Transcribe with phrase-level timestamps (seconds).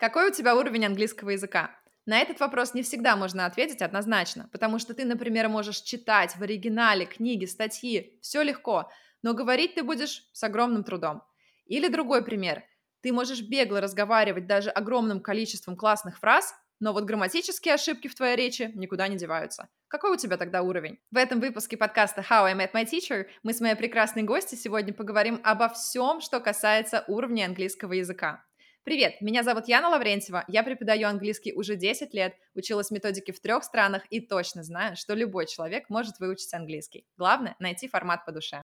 [0.00, 1.78] Какой у тебя уровень английского языка?
[2.06, 6.42] На этот вопрос не всегда можно ответить однозначно, потому что ты, например, можешь читать в
[6.42, 8.90] оригинале книги, статьи, все легко,
[9.20, 11.22] но говорить ты будешь с огромным трудом.
[11.66, 12.62] Или другой пример.
[13.02, 18.36] Ты можешь бегло разговаривать даже огромным количеством классных фраз, но вот грамматические ошибки в твоей
[18.36, 19.68] речи никуда не деваются.
[19.86, 20.98] Какой у тебя тогда уровень?
[21.10, 24.94] В этом выпуске подкаста How I Met My Teacher мы с моей прекрасной гостью сегодня
[24.94, 28.46] поговорим обо всем, что касается уровня английского языка.
[28.90, 33.62] Привет, меня зовут Яна Лаврентьева, я преподаю английский уже 10 лет, училась методике в трех
[33.62, 37.06] странах и точно знаю, что любой человек может выучить английский.
[37.16, 38.60] Главное— найти формат по душе.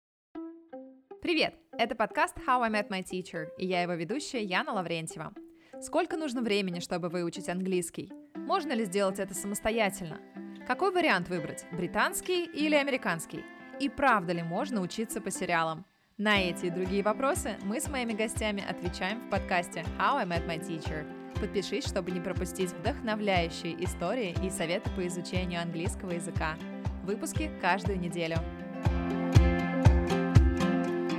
[1.23, 5.33] Привет, это подкаст How I Met My Teacher, и я его ведущая Яна Лаврентьева.
[5.81, 8.11] Сколько нужно времени, чтобы выучить английский?
[8.35, 10.21] Можно ли сделать это самостоятельно?
[10.67, 13.43] Какой вариант выбрать, британский или американский?
[13.79, 15.83] И правда ли можно учиться по сериалам?
[16.23, 20.45] На эти и другие вопросы мы с моими гостями отвечаем в подкасте How I Met
[20.45, 21.03] My Teacher.
[21.39, 26.59] Подпишись, чтобы не пропустить вдохновляющие истории и советы по изучению английского языка.
[27.05, 28.35] Выпуски каждую неделю.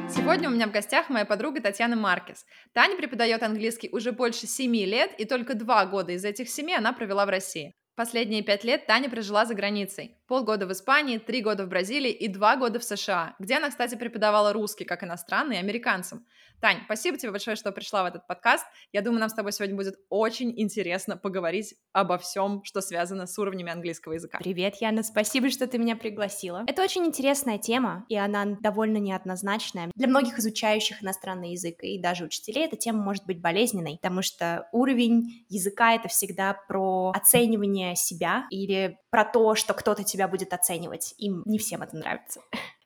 [0.09, 2.47] Сегодня у меня в гостях моя подруга Татьяна Маркес.
[2.73, 6.93] Таня преподает английский уже больше семи лет, и только два года из этих семи она
[6.93, 7.75] провела в России.
[7.95, 10.17] Последние пять лет Таня прожила за границей.
[10.27, 13.97] Полгода в Испании, три года в Бразилии и два года в США, где она, кстати,
[13.97, 16.27] преподавала русский как иностранный американцам.
[16.63, 18.65] Тань, спасибо тебе большое, что пришла в этот подкаст.
[18.93, 23.37] Я думаю, нам с тобой сегодня будет очень интересно поговорить обо всем, что связано с
[23.37, 24.39] уровнями английского языка.
[24.39, 26.63] Привет, Яна, спасибо, что ты меня пригласила.
[26.69, 29.91] Это очень интересная тема, и она довольно неоднозначная.
[29.97, 34.69] Для многих изучающих иностранный язык и даже учителей эта тема может быть болезненной, потому что
[34.71, 41.15] уровень языка— это всегда про оценивание себя или про то, что кто-то тебя будет оценивать.
[41.19, 42.41] Им не всем это нравится.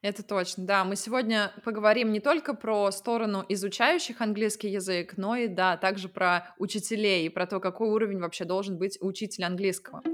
[0.07, 0.85] Это точно, да.
[0.85, 6.55] Мы сегодня поговорим не только про сторону изучающих английский язык, но и, да, также про
[6.59, 10.05] учителей и про то, какой уровень вообще должен быть у учителя английского.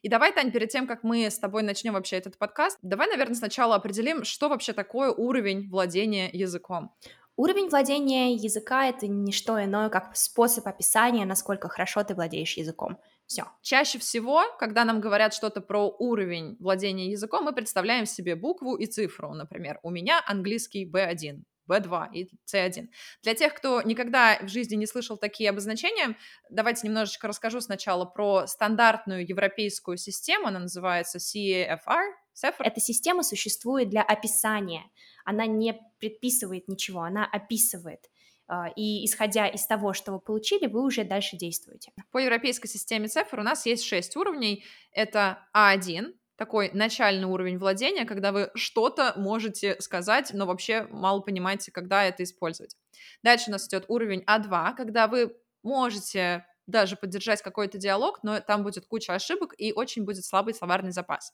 [0.00, 3.34] И давай, Тань, перед тем, как мы с тобой начнем вообще этот подкаст, давай, наверное,
[3.34, 6.94] сначала определим, что вообще такое уровень владения языком.
[7.36, 12.96] Уровень владения языка— это не что иное, как способ описания, насколько хорошо ты владеешь языком.
[13.32, 13.46] Все.
[13.62, 18.84] Чаще всего, когда нам говорят что-то про уровень владения языком, мы представляем себе букву и
[18.84, 19.32] цифру.
[19.32, 22.88] Например, у меня английский B1, B2 и C1.
[23.22, 26.14] Для тех, кто никогда в жизни не слышал такие обозначения,
[26.50, 30.48] давайте немножечко расскажу сначала про стандартную европейскую систему.
[30.48, 32.12] Она называется CAFR.
[32.34, 32.64] CFR.
[32.64, 34.84] Эта система существует для описания.
[35.24, 38.10] Она не предписывает ничего, она описывает.
[38.48, 41.92] А, и исходя из того, что вы получили, вы уже дальше действуете.
[42.10, 44.64] По европейской системе цифр у нас есть шесть уровней.
[44.92, 51.70] Это А1, такой начальный уровень владения, когда вы что-то можете сказать, но вообще мало понимаете,
[51.70, 52.76] когда это использовать.
[53.22, 58.62] Дальше у нас идет уровень А2, когда вы можете даже поддержать какой-то диалог, но там
[58.62, 61.32] будет куча ошибок и очень будет слабый словарный запас.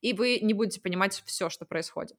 [0.00, 2.16] И вы не будете понимать все, что происходит.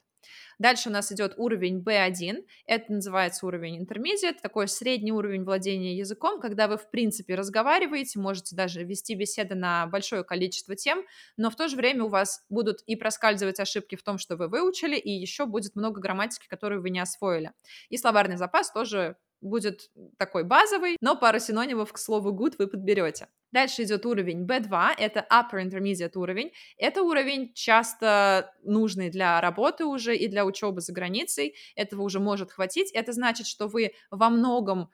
[0.60, 6.40] Дальше у нас идет уровень B1, это называется уровень intermediate, такой средний уровень владения языком,
[6.40, 11.04] когда вы, в принципе, разговариваете, можете даже вести беседы на большое количество тем,
[11.38, 14.48] но в то же время у вас будут и проскальзывать ошибки в том, что вы
[14.48, 17.52] выучили, и еще будет много грамматики, которую вы не освоили.
[17.90, 23.28] И словарный запас тоже будет такой базовый, но пару синонимов к слову good вы подберете.
[23.52, 26.52] Дальше идет уровень B2, это upper intermediate уровень.
[26.78, 31.56] Это уровень часто нужный для работы уже и для учебы за границей.
[31.76, 32.92] Этого уже может хватить.
[32.94, 34.90] Это значит, что вы во многом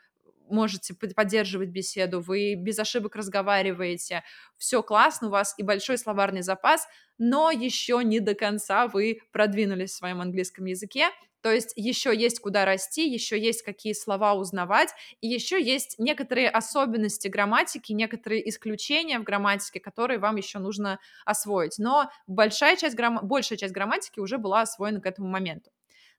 [0.49, 4.23] можете поддерживать беседу, вы без ошибок разговариваете,
[4.57, 6.87] все классно, у вас и большой словарный запас,
[7.17, 11.09] но еще не до конца вы продвинулись в своем английском языке,
[11.41, 14.89] то есть еще есть куда расти, еще есть какие слова узнавать,
[15.21, 21.77] и еще есть некоторые особенности грамматики, некоторые исключения в грамматике, которые вам еще нужно освоить.
[21.77, 23.19] Но большая часть, грамм...
[23.23, 25.71] большая часть грамматики уже была освоена к этому моменту.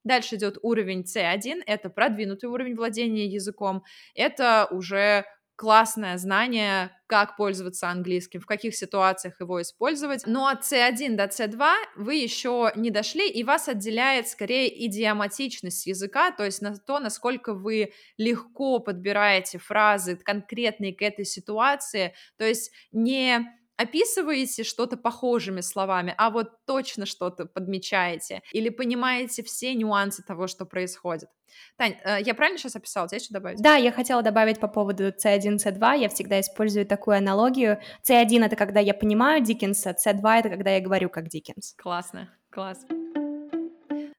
[0.05, 3.85] Дальше идет уровень C1, это продвинутый уровень владения языком,
[4.15, 5.25] это уже
[5.57, 10.23] классное знание, как пользоваться английским, в каких ситуациях его использовать.
[10.25, 16.31] Но от C1 до C2 вы еще не дошли, и вас отделяет скорее идиоматичность языка,
[16.31, 22.73] то есть на то, насколько вы легко подбираете фразы конкретные к этой ситуации, то есть
[22.91, 23.47] не
[23.81, 30.67] описываете что-то похожими словами, а вот точно что-то подмечаете или понимаете все нюансы того, что
[30.67, 31.29] происходит.
[31.77, 33.09] Тань, э, я правильно сейчас описала?
[33.09, 33.61] Тебе что добавить?
[33.63, 35.99] Да, я хотела добавить по поводу C1, C2.
[35.99, 37.81] Я всегда использую такую аналогию.
[38.09, 41.75] C1— это когда я понимаю Диккенса, C2— это когда я говорю как Диккенс.
[41.77, 42.87] Классно, класс.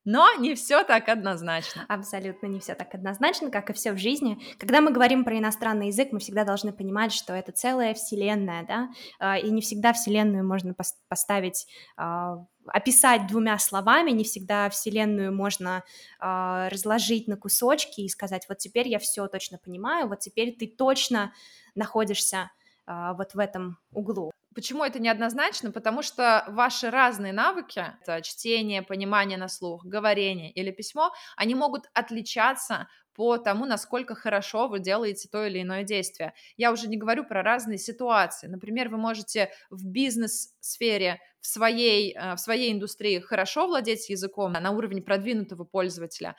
[0.04, 1.86] Но не все так однозначно.
[1.88, 4.42] Абсолютно не все так однозначно, как и все в жизни.
[4.58, 8.90] Когда мы говорим про иностранный язык, мы всегда должны понимать, что это целая вселенная, да,
[9.20, 10.76] а, и не всегда вселенную можно
[11.08, 11.68] поставить
[11.98, 15.84] а, описать двумя словами, не всегда вселенную можно
[16.20, 20.68] э, разложить на кусочки и сказать, вот теперь я все точно понимаю, вот теперь ты
[20.68, 21.34] точно
[21.74, 22.52] находишься
[22.86, 24.32] вот в этом углу.
[24.54, 25.72] Почему это неоднозначно?
[25.72, 31.86] Потому что ваши разные навыки, это чтение, понимание на слух, говорение или письмо, они могут
[31.94, 36.34] отличаться по тому, насколько хорошо вы делаете то или иное действие.
[36.58, 38.48] Я уже не говорю про разные ситуации.
[38.48, 44.72] Например, вы можете в бизнес-сфере в своей, э, в своей индустрии хорошо владеть языком на
[44.72, 46.36] уровне продвинутого пользователя,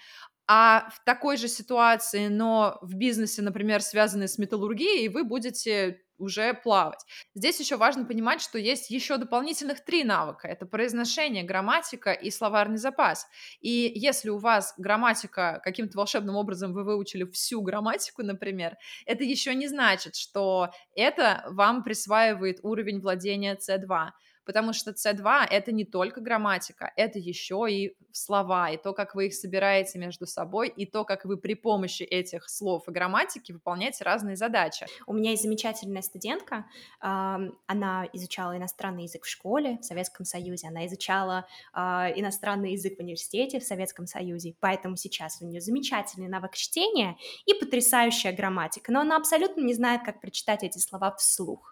[0.47, 6.55] а в такой же ситуации, но в бизнесе, например, связанной с металлургией, вы будете уже
[6.55, 7.05] плавать.
[7.35, 10.47] Здесь еще важно понимать, что есть еще дополнительных три навыка.
[10.49, 13.27] Это произношение, грамматика и словарный запас.
[13.61, 19.55] И если у вас грамматика, каким-то волшебным образом вы выучили всю грамматику, например, это еще
[19.55, 24.11] не значит, что это вам присваивает уровень владения C2
[24.44, 29.27] потому что C2— это не только грамматика, это еще и слова, и то, как вы
[29.27, 34.05] их собираете между собой, и то, как вы при помощи этих слов и грамматики выполняете
[34.05, 34.87] разные задачи.
[35.06, 36.67] У меня есть замечательная студентка,
[37.00, 43.00] она изучала иностранный язык в школе в Советском Союзе, она изучала а, иностранный язык в
[43.00, 47.17] университете в Советском Союзе, поэтому сейчас у нее замечательный навык чтения
[47.47, 51.71] и потрясающая грамматика, но она абсолютно не знает, как прочитать эти слова вслух.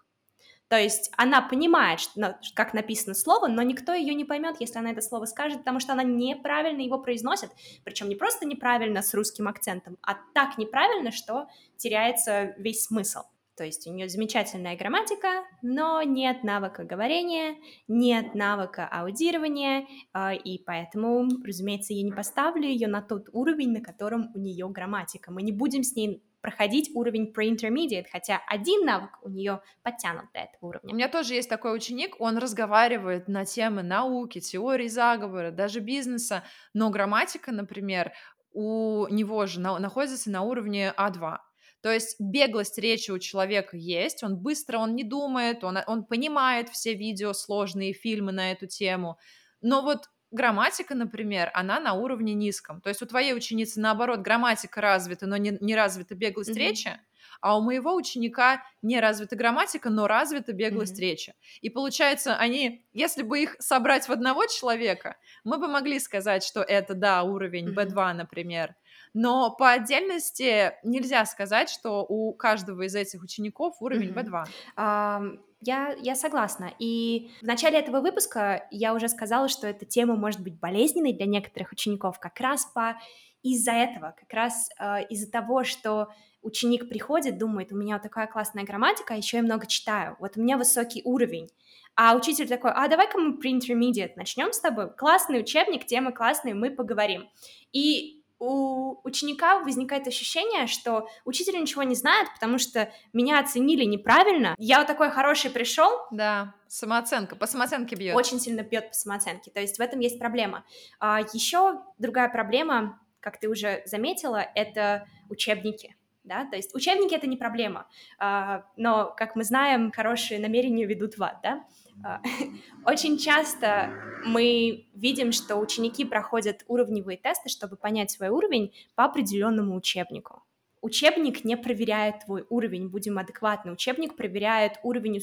[0.71, 4.91] То есть она понимает, что, как написано слово, но никто ее не поймет, если она
[4.91, 7.49] это слово скажет, потому что она неправильно его произносит.
[7.83, 13.23] Причем не просто неправильно с русским акцентом, а так неправильно, что теряется весь смысл.
[13.57, 17.57] То есть у нее замечательная грамматика, но нет навыка говорения,
[17.89, 23.81] нет навыка аудирования, а, и поэтому, разумеется, я не поставлю ее на тот уровень, на
[23.81, 25.33] котором у нее грамматика.
[25.33, 30.39] Мы не будем с ней проходить уровень pre-intermediate, хотя один навык у нее подтянут до
[30.39, 30.93] этого уровня.
[30.93, 36.43] У меня тоже есть такой ученик, он разговаривает на темы науки, теории заговора, даже бизнеса,
[36.73, 38.11] но грамматика, например,
[38.53, 41.37] у него же на, находится на уровне А2.
[41.81, 46.69] То есть беглость речи у человека есть, он быстро, он не думает, он, он понимает
[46.69, 49.17] все видео, сложные фильмы на эту тему,
[49.61, 52.81] но вот грамматика, например, она на уровне низком.
[52.81, 56.55] То есть у твоей ученицы, наоборот, грамматика развита, но не, не развита беглость mm-hmm.
[56.55, 56.99] речи,
[57.41, 61.01] а у моего ученика не развита грамматика, но развита беглость mm-hmm.
[61.01, 61.33] речи.
[61.61, 66.61] И получается, они, если бы их собрать в одного человека, мы бы могли сказать, что
[66.61, 67.93] это, да, уровень mm-hmm.
[67.93, 68.75] B2, например,
[69.13, 74.29] но по отдельности нельзя сказать, что у каждого из этих учеников уровень mm-hmm.
[74.29, 74.47] B2.
[74.77, 76.73] Um, я, я согласна.
[76.79, 81.25] И в начале этого выпуска я уже сказала, что эта тема может быть болезненной для
[81.25, 82.97] некоторых учеников как раз по
[83.43, 86.09] из-за этого, как раз э, из-за того, что
[86.41, 90.41] ученик приходит, думает, у меня такая классная грамматика, а еще я много читаю, вот у
[90.41, 91.49] меня высокий уровень.
[91.95, 96.71] А учитель такой, а давай-ка мы pre-intermediate начнем с тобой, классный учебник, темы классные, мы
[96.71, 97.29] поговорим.
[97.73, 104.55] И у ученика возникает ощущение, что учитель ничего не знает, потому что меня оценили неправильно.
[104.57, 105.91] Я вот такой хороший пришел.
[106.09, 108.15] Да, самооценка, по самооценке бьет.
[108.15, 109.51] Очень сильно бьет по самооценке.
[109.51, 110.65] То есть в этом есть проблема.
[110.99, 115.95] А еще другая проблема, как ты уже заметила, это учебники.
[116.23, 116.45] Да?
[116.45, 117.87] То есть учебники это не проблема,
[118.19, 121.39] а, но, как мы знаем, хорошие намерения ведут в ад.
[121.43, 121.63] Да?
[122.03, 122.21] А,
[122.85, 123.91] очень часто
[124.25, 130.43] мы видим, что ученики проходят уровневые тесты, чтобы понять свой уровень по определенному учебнику.
[130.81, 133.71] Учебник не проверяет твой уровень, будем адекватны.
[133.71, 135.19] Учебник проверяет уровень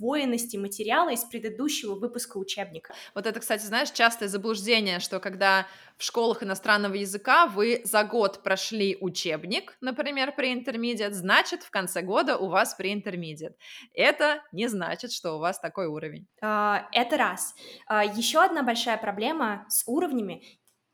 [0.00, 2.94] усвоенности материала из предыдущего выпуска учебника.
[3.14, 5.66] Вот это, кстати, знаешь, частое заблуждение, что когда
[5.96, 12.02] в школах иностранного языка вы за год прошли учебник, например, при интермедиат, значит, в конце
[12.02, 13.54] года у вас при интермедиат.
[13.92, 16.26] Это не значит, что у вас такой уровень.
[16.40, 17.54] А, это раз.
[17.86, 20.42] А, еще одна большая проблема с уровнями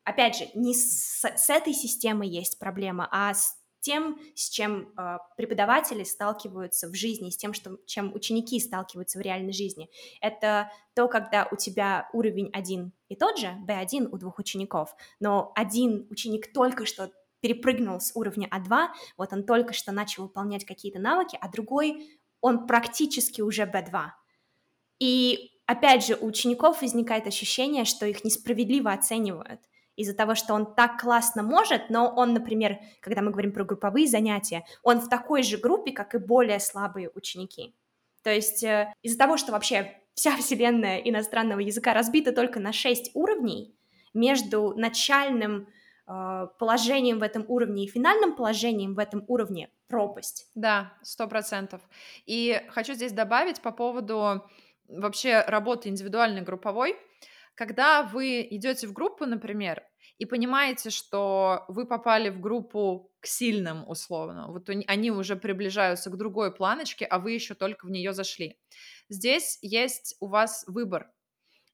[0.04, 5.18] опять же, не с, с этой системой есть проблема, а с тем, с чем э,
[5.36, 9.88] преподаватели сталкиваются в жизни, с тем, что, чем ученики сталкиваются в реальной жизни.
[10.20, 15.52] Это то, когда у тебя уровень один и тот же, B1 у двух учеников, но
[15.54, 20.98] один ученик только что перепрыгнул с уровня А2, вот он только что начал выполнять какие-то
[20.98, 24.06] навыки, а другой, он практически уже B2.
[24.98, 29.60] И опять же, у учеников возникает ощущение, что их несправедливо оценивают–
[29.96, 34.06] из-за того, что он так классно может, но он, например, когда мы говорим про групповые
[34.06, 37.74] занятия, он в такой же группе, как и более слабые ученики.
[38.22, 43.12] То есть э, из-за того, что вообще вся вселенная иностранного языка разбита только на 6
[43.14, 43.76] уровней,
[44.16, 45.68] между начальным
[46.08, 50.48] э, положением в этом уровне и финальным положением в этом уровне пропасть.
[50.54, 51.80] Да, сто процентов.
[52.24, 54.42] И хочу здесь добавить по поводу
[54.88, 56.96] вообще работы индивидуальной групповой.
[57.56, 59.82] Когда вы идете в группу, например,
[60.18, 66.16] и понимаете, что вы попали в группу к сильным, условно, вот они уже приближаются к
[66.16, 68.58] другой планочке, а вы еще только в нее зашли.
[69.08, 71.10] Здесь есть у вас выбор.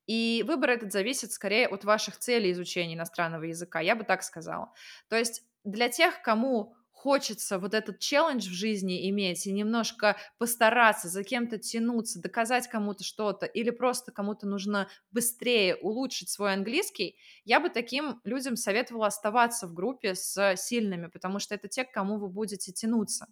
[0.06, 4.72] И выбор этот зависит скорее от ваших целей изучения иностранного языка, я бы так сказала.
[5.08, 11.08] То есть для тех, кому хочется вот этот челлендж в жизни иметь и немножко постараться
[11.08, 17.58] за кем-то тянуться, доказать кому-то что-то, или просто кому-то нужно быстрее улучшить свой английский, я
[17.58, 22.18] бы таким людям советовала оставаться в группе с сильными, потому что это те, к кому
[22.18, 23.26] вы будете тянуться.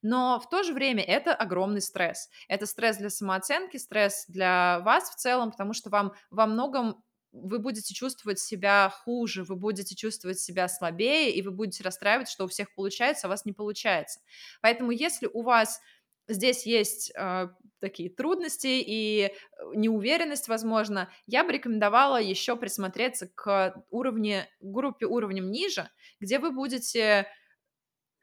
[0.00, 2.30] Но в то же время это огромный стресс.
[2.46, 7.58] Это стресс для самооценки, стресс для вас в целом, потому что вам во многом вы
[7.58, 12.48] будете чувствовать себя хуже, вы будете чувствовать себя слабее, и вы будете расстраиваться, что у
[12.48, 14.20] всех получается, а у вас не получается.
[14.60, 15.80] Поэтому если у вас
[16.28, 17.48] здесь есть э,
[17.80, 19.30] такие трудности и э,
[19.74, 27.26] неуверенность, возможно, я бы рекомендовала еще присмотреться к уровне, группе уровнем ниже, где вы будете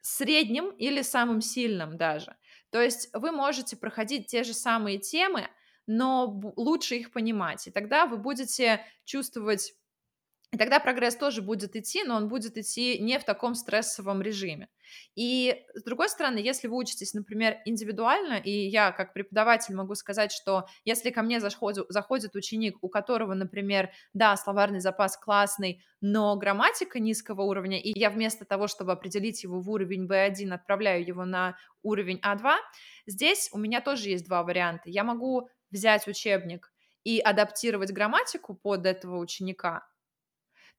[0.01, 2.35] средним или самым сильным даже.
[2.69, 5.47] То есть вы можете проходить те же самые темы,
[5.88, 7.68] но лучше их понимать.
[7.68, 9.74] И тогда вы будете чувствовать
[10.56, 14.70] и тогда прогресс тоже будет идти, но он будет идти не в таком стрессовом режиме.
[15.13, 20.32] И с другой стороны, если вы учитесь, например, индивидуально, и я как преподаватель могу сказать,
[20.32, 26.38] что если ко мне заходит, заходит ученик, у которого, например, да, словарный запас классный, но
[26.38, 31.25] грамматика низкого уровня, и я вместо того, чтобы определить его в уровень B1, отправляю его
[31.25, 32.54] на уровень А2,
[33.08, 34.89] здесь у меня тоже есть два варианта.
[34.89, 36.72] Я могу взять учебник
[37.03, 39.84] и адаптировать грамматику под этого ученика,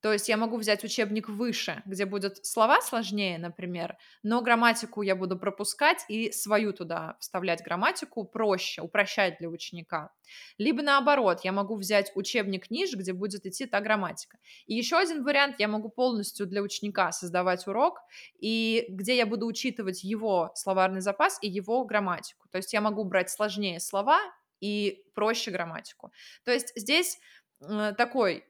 [0.03, 5.17] то есть я могу взять учебник выше, где будут слова сложнее, например, но грамматику я
[5.17, 10.13] буду пропускать и свою туда вставлять грамматику проще, упрощать для ученика.
[10.59, 14.39] Либо наоборот, я могу взять учебник ниже, где будет идти та грамматика.
[14.67, 18.01] И еще один вариант, я могу полностью для ученика создавать урок,
[18.39, 22.49] и где я буду учитывать его словарный запас и его грамматику.
[22.51, 24.21] То есть я могу брать сложнее слова
[24.61, 26.13] и проще грамматику.
[26.45, 27.19] То есть здесь
[27.61, 28.45] э, такой,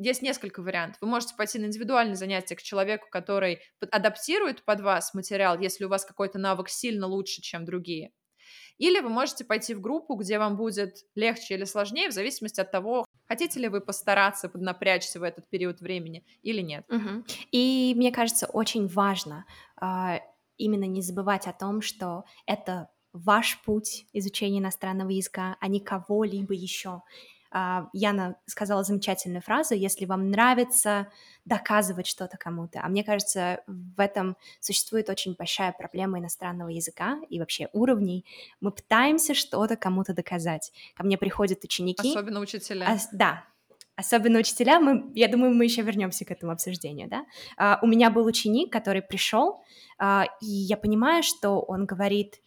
[0.00, 1.00] есть несколько вариантов.
[1.00, 3.60] Вы можете пойти на индивидуальное занятие к человеку, который
[3.90, 8.12] адаптирует под вас материал, если у вас какой-то навык сильно лучше, чем другие.
[8.78, 12.70] Или вы можете пойти в группу, где вам будет легче или сложнее, в зависимости от
[12.70, 16.84] того, хотите ли вы постараться поднапрячься в этот период времени или нет.
[16.90, 17.24] Угу.
[17.52, 19.46] И мне кажется, очень важно
[19.80, 20.18] э,
[20.58, 26.54] именно не забывать о том, что это ваш путь изучения иностранного языка, а не кого-либо
[26.54, 27.02] еще.
[27.50, 31.08] А, Яна сказала замечательную фразу, если вам нравится
[31.44, 32.80] доказывать что-то кому-то.
[32.82, 38.26] А мне кажется, в этом существует очень большая проблема иностранного языка и вообще уровней.
[38.60, 40.72] Мы пытаемся что-то кому-то доказать.
[40.96, 42.10] Ко мне приходят ученики.
[42.10, 42.86] Особенно учителя.
[42.88, 43.44] А, да,
[43.94, 47.24] особенно учителя, мы, я думаю, мы еще вернемся к этому обсуждению, да.
[47.58, 49.62] Uh, у меня был ученик, который пришел,
[49.98, 52.40] uh, и я понимаю, что он говорит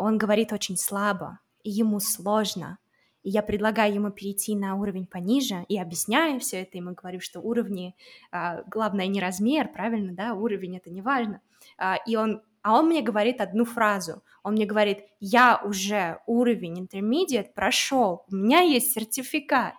[0.00, 2.78] он говорит очень слабо, и ему сложно.
[3.22, 7.40] И я предлагаю ему перейти на уровень пониже и объясняю все это, ему говорю, что
[7.40, 7.94] уровни,
[8.32, 11.42] а, главное не размер, правильно, да, уровень это не важно.
[11.76, 16.86] А, и он, а он мне говорит одну фразу, он мне говорит, я уже уровень
[16.86, 19.74] intermediate прошел, у меня есть сертификат.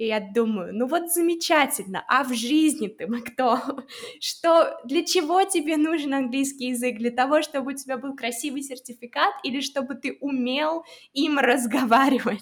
[0.00, 3.60] И я думаю, ну вот замечательно, а в жизни ты мы кто?
[4.20, 6.96] Что, для чего тебе нужен английский язык?
[6.96, 12.40] Для того, чтобы у тебя был красивый сертификат или чтобы ты умел им разговаривать?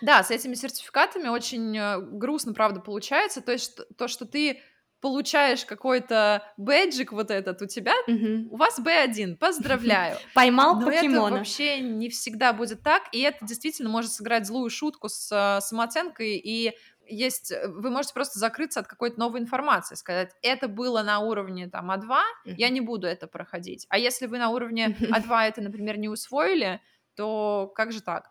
[0.00, 3.42] Да, с этими сертификатами очень э, грустно, правда, получается.
[3.42, 4.62] То есть то, что ты
[5.00, 8.54] получаешь какой-то бэджик вот этот у тебя, угу.
[8.54, 10.16] у вас B1, поздравляю.
[10.34, 11.26] Поймал Но покемона.
[11.26, 15.60] это вообще не всегда будет так, и это действительно может сыграть злую шутку с э,
[15.60, 16.72] самооценкой, и
[17.08, 21.68] есть, э, вы можете просто закрыться от какой-то новой информации, сказать, это было на уровне
[21.68, 22.54] там А2, uh-huh.
[22.56, 23.86] я не буду это проходить.
[23.88, 26.80] А если вы на уровне А2 это, например, не усвоили,
[27.14, 28.30] то как же так?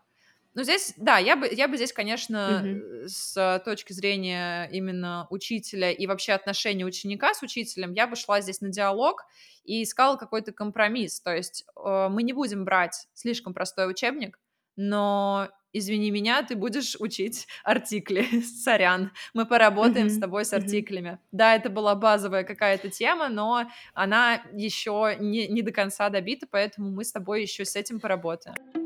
[0.56, 3.08] Ну, здесь, да, я бы, я бы здесь, конечно, mm-hmm.
[3.08, 8.62] с точки зрения именно учителя и вообще отношения ученика с учителем, я бы шла здесь
[8.62, 9.26] на диалог
[9.64, 11.20] и искала какой-то компромисс.
[11.20, 14.38] То есть э, мы не будем брать слишком простой учебник,
[14.76, 20.16] но извини меня, ты будешь учить артикли, сорян, мы поработаем mm-hmm.
[20.16, 21.08] с тобой с артиклями.
[21.08, 21.28] Mm-hmm.
[21.32, 26.90] Да, это была базовая какая-то тема, но она еще не, не до конца добита, поэтому
[26.90, 28.85] мы с тобой еще с этим поработаем.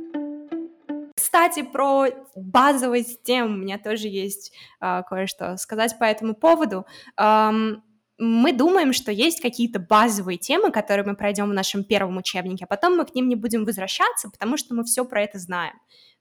[1.30, 6.86] Кстати, про базовость тем у меня тоже есть uh, кое-что сказать по этому поводу.
[7.16, 7.82] Um,
[8.18, 12.66] мы думаем, что есть какие-то базовые темы, которые мы пройдем в нашем первом учебнике, а
[12.66, 15.74] потом мы к ним не будем возвращаться, потому что мы все про это знаем.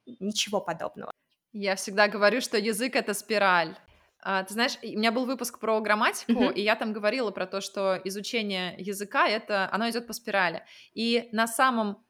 [0.06, 1.12] Ничего подобного.
[1.54, 3.75] Я всегда говорю, что язык это спираль.
[4.22, 6.54] А, ты знаешь, у меня был выпуск про грамматику, mm-hmm.
[6.54, 10.62] и я там говорила про то, что изучение языка это оно идет по спирали.
[10.94, 12.06] И на самом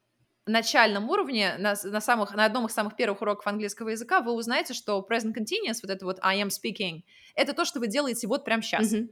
[0.50, 4.74] начальном уровне, на, на, самых, на одном из самых первых уроков английского языка, вы узнаете,
[4.74, 7.04] что present continuous, вот это вот I am speaking,
[7.36, 8.94] это то, что вы делаете вот прямо сейчас.
[8.94, 9.10] Mm-hmm.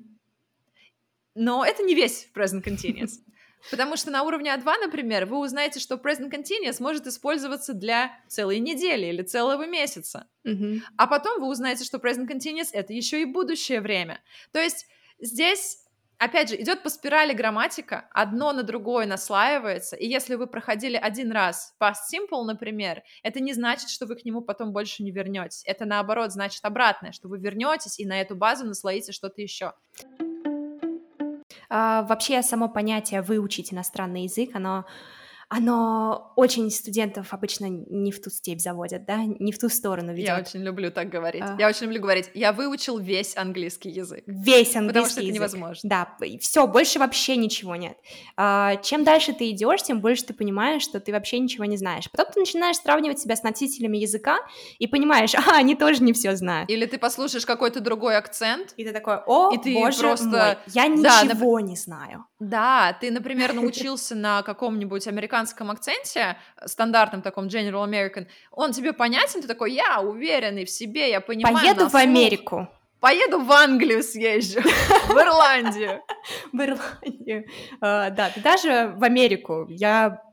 [1.35, 3.11] Но это не весь present continuous.
[3.71, 8.59] Потому что на уровне А2, например, вы узнаете, что present continuous может использоваться для целой
[8.59, 10.27] недели или целого месяца.
[10.45, 10.81] Mm-hmm.
[10.95, 14.21] А потом вы узнаете, что present continuous— это еще и будущее время.
[14.51, 14.87] То есть
[15.19, 15.79] здесь
[16.17, 21.31] опять же, идет по спирали грамматика, одно на другое наслаивается, и если вы проходили один
[21.31, 25.63] раз past simple, например, это не значит, что вы к нему потом больше не вернетесь.
[25.65, 29.73] Это наоборот значит обратное, что вы вернетесь и на эту базу наслоите что-то еще.
[31.69, 34.85] А, вообще само понятие выучить иностранный язык, оно
[35.49, 40.27] оно очень студентов обычно не в ту степь заводят, да, не в ту сторону ведет.
[40.27, 41.41] Я очень люблю так говорить.
[41.41, 41.55] А...
[41.57, 42.29] Я очень люблю говорить.
[42.33, 44.23] Я выучил весь английский язык.
[44.27, 45.29] Весь английский Потому что язык.
[45.29, 45.89] это невозможно.
[45.89, 47.97] Да, все, больше вообще ничего нет.
[48.35, 52.11] А, чем дальше ты идешь, тем больше ты понимаешь, что ты вообще ничего не знаешь.
[52.11, 54.39] Потом ты начинаешь сравнивать себя с носителями языка
[54.79, 56.69] и понимаешь, а, они тоже не все знают.
[56.69, 58.73] Или ты послушаешь какой-то другой акцент.
[58.75, 60.27] И ты такой, о, и ты боже просто...
[60.27, 62.25] мой, я ничего да, не знаю.
[62.39, 65.36] Да, ты, например, научился на каком-нибудь американском
[65.71, 71.21] акценте, стандартном таком General American, он тебе понятен, ты такой, я уверенный в себе, я
[71.21, 71.55] понимаю.
[71.55, 72.67] Поеду в Америку.
[72.99, 74.59] Поеду в Англию съезжу,
[75.07, 76.01] в Ирландию.
[76.51, 77.45] В Ирландию.
[77.79, 79.67] А, да, даже в Америку.
[79.69, 80.23] Я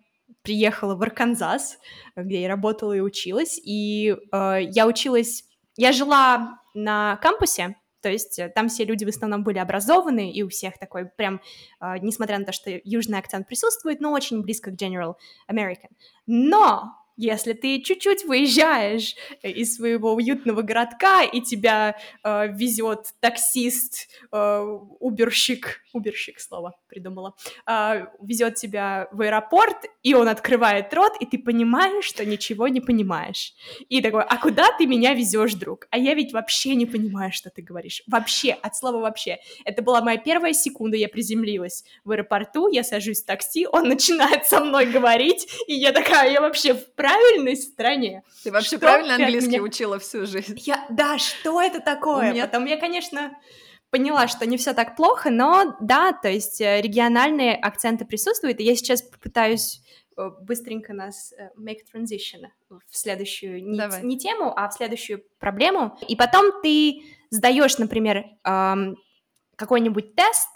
[0.42, 1.78] приехала в Арканзас,
[2.16, 5.44] где я работала и училась, и а, я училась,
[5.76, 10.42] я жила на кампусе, то есть э, там все люди в основном были образованы, и
[10.42, 11.40] у всех такой прям,
[11.80, 15.14] э, несмотря на то, что южный акцент присутствует, но очень близко к General
[15.50, 15.88] American.
[16.26, 24.08] Но если ты чуть-чуть выезжаешь э, из своего уютного городка, и тебя э, везет таксист,
[24.32, 24.60] э,
[25.00, 27.34] уберщик, уберщик слово придумала,
[27.66, 32.80] э, везет тебя в аэропорт, и он открывает рот, и ты понимаешь, что ничего не
[32.80, 33.54] понимаешь.
[33.88, 35.86] И такой, а куда ты меня везешь, друг?
[35.90, 38.02] А я ведь вообще не понимаю, что ты говоришь.
[38.06, 39.38] Вообще, от слова вообще.
[39.64, 44.46] Это была моя первая секунда, я приземлилась в аэропорту, я сажусь в такси, он начинает
[44.46, 48.22] со мной говорить, и я такая, я вообще правильной стране.
[48.42, 49.62] Ты вообще что правильно английский меня...
[49.62, 50.54] учила всю жизнь?
[50.58, 52.30] Я, да, что это такое?
[52.30, 52.46] У меня...
[52.46, 53.36] Потом я, конечно,
[53.90, 58.64] поняла, что не все так плохо, но да, то есть э, региональные акценты присутствуют, и
[58.64, 59.80] я сейчас попытаюсь
[60.16, 65.96] э, быстренько нас э, make transition в следующую не, не тему, а в следующую проблему.
[66.08, 68.96] И потом ты сдаешь, например, эм,
[69.56, 70.48] какой-нибудь тест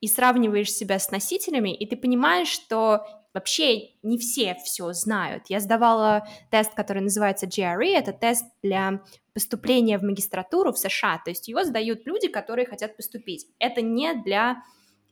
[0.00, 5.44] и сравниваешь себя с носителями, и ты понимаешь, что вообще не все все знают.
[5.48, 11.30] Я сдавала тест, который называется GRE, это тест для поступления в магистратуру в США, то
[11.30, 13.46] есть его сдают люди, которые хотят поступить.
[13.58, 14.62] Это не для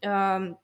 [0.02, 0.54] э,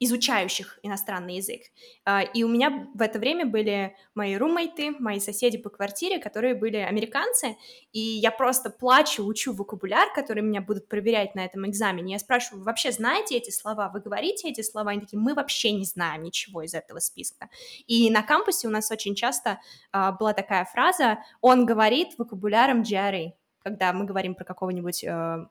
[0.00, 1.60] изучающих иностранный язык.
[2.06, 6.54] А, и у меня в это время были мои румейты, мои соседи по квартире, которые
[6.54, 7.56] были американцы,
[7.92, 12.14] и я просто плачу, учу вокабуляр, который меня будут проверять на этом экзамене.
[12.14, 13.90] Я спрашиваю, вы вообще знаете эти слова?
[13.92, 14.92] Вы говорите эти слова?
[14.92, 17.50] Они такие, мы вообще не знаем ничего из этого списка.
[17.86, 19.60] И на кампусе у нас очень часто
[19.92, 25.46] а, была такая фраза, он говорит вокабуляром Джерри, когда мы говорим про какого-нибудь э,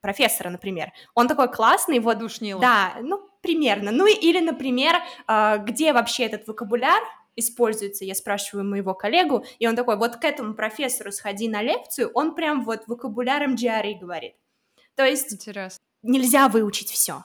[0.00, 0.92] профессора, например.
[1.14, 2.18] Он такой классный, вот...
[2.18, 2.60] Душнило.
[2.60, 3.90] Да, ну, примерно.
[3.90, 7.02] Ну или, например, а, где вообще этот вокабуляр
[7.36, 12.10] используется, я спрашиваю моего коллегу, и он такой, вот к этому профессору сходи на лекцию,
[12.14, 14.34] он прям вот вокабуляром GRE говорит.
[14.94, 15.82] То есть Интересно.
[16.02, 17.24] нельзя выучить все.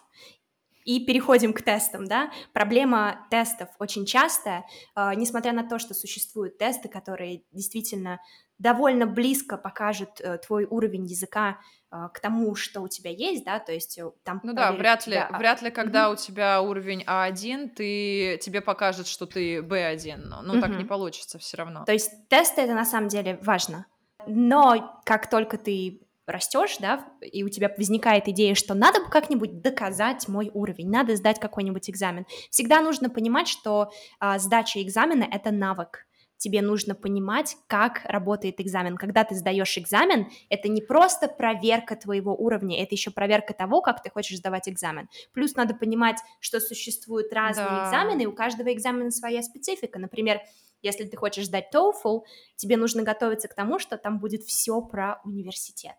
[0.87, 2.31] И переходим к тестам, да.
[2.53, 8.19] Проблема тестов очень частая, э, несмотря на то, что существуют тесты, которые действительно
[8.57, 11.59] довольно близко покажут э, твой уровень языка
[11.91, 14.39] э, к тому, что у тебя есть, да, то есть э, там...
[14.43, 15.29] Ну да, вряд ли, тебя...
[15.37, 16.13] вряд ли, когда mm-hmm.
[16.13, 20.61] у тебя уровень А1, ты, тебе покажет, что ты Б1, ну mm-hmm.
[20.61, 21.83] так не получится все равно.
[21.85, 23.85] То есть тесты это на самом деле важно,
[24.25, 29.61] но как только ты растешь, да, и у тебя возникает идея, что надо бы как-нибудь
[29.61, 32.25] доказать мой уровень, надо сдать какой-нибудь экзамен.
[32.49, 38.95] Всегда нужно понимать, что а, сдача экзамена это навык тебе нужно понимать, как работает экзамен.
[38.95, 44.03] Когда ты сдаешь экзамен, это не просто проверка твоего уровня, это еще проверка того, как
[44.03, 45.09] ты хочешь сдавать экзамен.
[45.33, 47.87] Плюс надо понимать, что существуют разные да.
[47.87, 49.99] экзамены, и у каждого экзамена своя специфика.
[49.99, 50.39] Например,
[50.83, 52.21] Если ты хочешь сдать TOEFL,
[52.55, 55.95] тебе нужно готовиться к тому, что там будет все про университет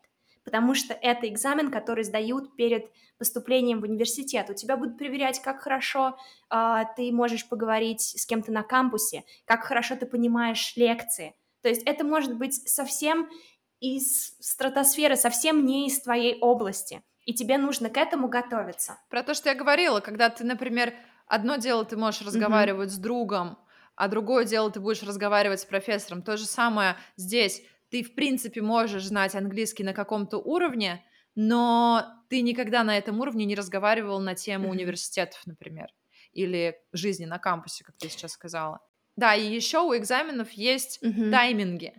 [0.48, 4.48] потому что это экзамен, который сдают перед поступлением в университет.
[4.48, 6.16] У тебя будут проверять, как хорошо
[6.50, 11.34] э, ты можешь поговорить с кем-то на кампусе, как хорошо ты понимаешь лекции.
[11.60, 13.28] То есть это может быть совсем
[13.80, 18.98] из стратосферы, совсем не из твоей области, и тебе нужно к этому готовиться.
[19.10, 20.94] Про то, что я говорила, когда ты, например,
[21.26, 22.94] одно дело ты можешь разговаривать mm-hmm.
[22.94, 23.58] с другом,
[23.96, 26.22] а другое дело ты будешь разговаривать с профессором.
[26.22, 32.42] То же самое здесь ты, в принципе, можешь знать английский на каком-то уровне, но ты
[32.42, 35.88] никогда на этом уровне не разговаривал на тему университетов, например,
[36.32, 38.80] или жизни на кампусе, как ты сейчас сказала.
[39.16, 41.30] Да, и еще у экзаменов есть mm-hmm.
[41.30, 41.92] тайминги.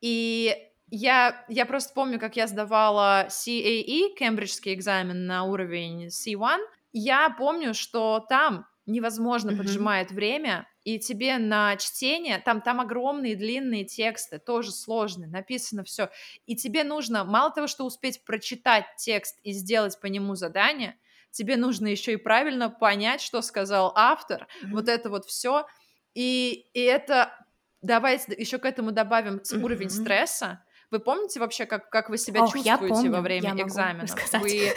[0.00, 0.54] И
[0.90, 6.58] я, я просто помню, как я сдавала CAE, кембриджский экзамен на уровень C1.
[6.92, 9.56] Я помню, что там невозможно mm-hmm.
[9.56, 16.08] поджимает время, и тебе на чтение, там, там огромные длинные тексты, тоже сложные, написано все,
[16.46, 20.96] и тебе нужно мало того, что успеть прочитать текст и сделать по нему задание,
[21.30, 24.70] тебе нужно еще и правильно понять, что сказал автор, mm-hmm.
[24.70, 25.66] вот это вот все,
[26.14, 27.34] и, и это
[27.82, 29.62] давайте еще к этому добавим mm-hmm.
[29.62, 30.64] уровень стресса.
[30.90, 34.06] Вы помните вообще, как, как вы себя Ох, чувствуете во время экзамена?
[34.40, 34.72] Вы,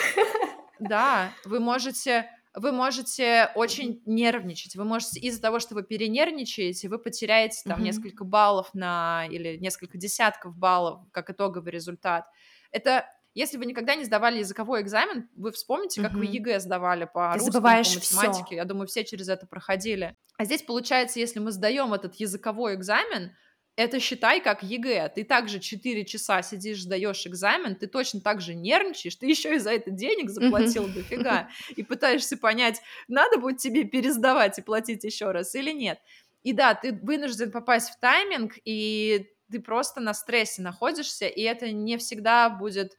[0.79, 4.75] да, вы можете вы можете очень нервничать.
[4.75, 7.83] Вы можете из-за того, что вы перенервничаете, вы потеряете там mm-hmm.
[7.83, 12.25] несколько баллов на или несколько десятков баллов как итоговый результат.
[12.71, 16.17] Это если вы никогда не сдавали языковой экзамен, вы вспомните, как mm-hmm.
[16.17, 18.45] вы ЕГЭ сдавали по Ты русскому, по математике.
[18.45, 18.55] Всё.
[18.55, 20.17] Я думаю, все через это проходили.
[20.37, 23.31] А здесь получается, если мы сдаем этот языковой экзамен,
[23.81, 25.11] это считай как ЕГЭ.
[25.15, 29.59] Ты также 4 часа сидишь, сдаешь экзамен, ты точно так же нервничаешь, ты еще и
[29.59, 35.31] за это денег заплатил дофига, и пытаешься понять, надо будет тебе пересдавать и платить еще
[35.31, 35.99] раз или нет.
[36.43, 41.71] И да, ты вынужден попасть в тайминг, и ты просто на стрессе находишься, и это
[41.71, 42.97] не всегда будет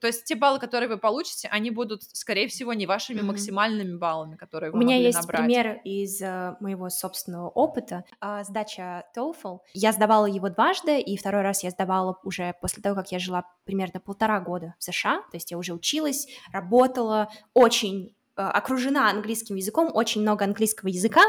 [0.00, 3.24] то есть те баллы, которые вы получите, они будут, скорее всего, не вашими mm-hmm.
[3.24, 5.40] максимальными баллами, которые вы У меня есть набрать.
[5.40, 8.04] пример из uh, моего собственного опыта.
[8.20, 9.60] Uh, сдача TOEFL.
[9.74, 13.44] Я сдавала его дважды, и второй раз я сдавала уже после того, как я жила
[13.64, 15.22] примерно полтора года в США.
[15.30, 21.22] То есть я уже училась, работала, очень uh, окружена английским языком, очень много английского языка.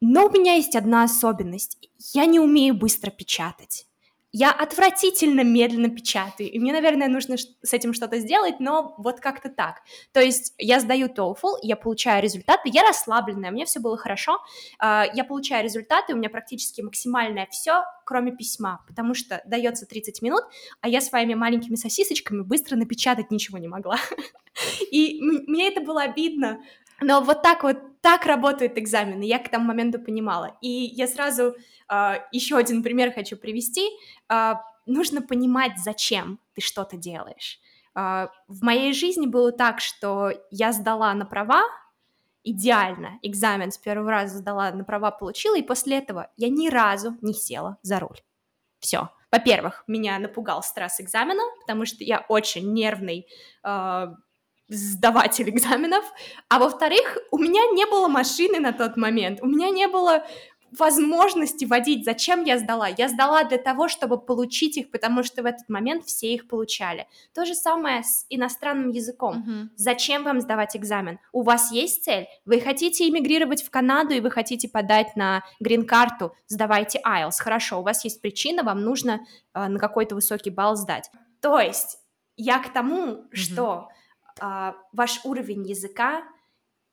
[0.00, 1.78] Но у меня есть одна особенность.
[2.14, 3.85] Я не умею быстро печатать.
[4.38, 9.48] Я отвратительно медленно печатаю, и мне, наверное, нужно с этим что-то сделать, но вот как-то
[9.48, 9.76] так.
[10.12, 14.42] То есть я сдаю TOEFL, я получаю результаты, я расслабленная, мне все было хорошо,
[14.78, 20.20] а, я получаю результаты, у меня практически максимальное все, кроме письма, потому что дается 30
[20.20, 20.42] минут,
[20.82, 23.96] а я своими маленькими сосисочками быстро напечатать ничего не могла.
[24.90, 26.60] И мне это было обидно,
[27.00, 30.56] но вот так вот, так работают экзамены, я к тому моменту понимала.
[30.60, 31.54] И я сразу
[31.88, 33.88] Uh, еще один пример хочу привести.
[34.28, 34.56] Uh,
[34.86, 37.60] нужно понимать, зачем ты что-то делаешь.
[37.96, 41.62] Uh, в моей жизни было так, что я сдала на права,
[42.42, 47.16] идеально экзамен с первого раза сдала, на права получила, и после этого я ни разу
[47.22, 48.18] не села за руль.
[48.80, 49.10] Все.
[49.30, 53.26] Во-первых, меня напугал стресс экзамена, потому что я очень нервный
[53.64, 54.06] э,
[54.68, 56.04] сдаватель экзаменов,
[56.48, 60.24] а во-вторых, у меня не было машины на тот момент, у меня не было
[60.78, 62.04] возможности водить.
[62.04, 62.88] Зачем я сдала?
[62.88, 67.06] Я сдала для того, чтобы получить их, потому что в этот момент все их получали.
[67.34, 69.44] То же самое с иностранным языком.
[69.46, 69.68] Uh-huh.
[69.76, 71.18] Зачем вам сдавать экзамен?
[71.32, 72.26] У вас есть цель?
[72.44, 76.34] Вы хотите иммигрировать в Канаду и вы хотите подать на грин-карту?
[76.48, 77.38] Сдавайте IELTS.
[77.38, 79.20] Хорошо, у вас есть причина, вам нужно
[79.54, 81.10] э, на какой-то высокий балл сдать.
[81.40, 81.98] То есть
[82.36, 83.34] я к тому, uh-huh.
[83.34, 83.88] что
[84.40, 86.22] э, ваш уровень языка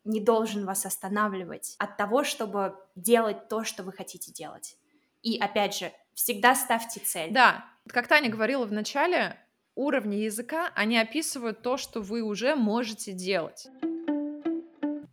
[0.03, 4.77] не должен вас останавливать от того, чтобы делать то, что вы хотите делать.
[5.21, 7.31] И опять же, всегда ставьте цель.
[7.31, 9.37] Да, как Таня говорила в начале,
[9.75, 13.67] уровни языка, они описывают то, что вы уже можете делать.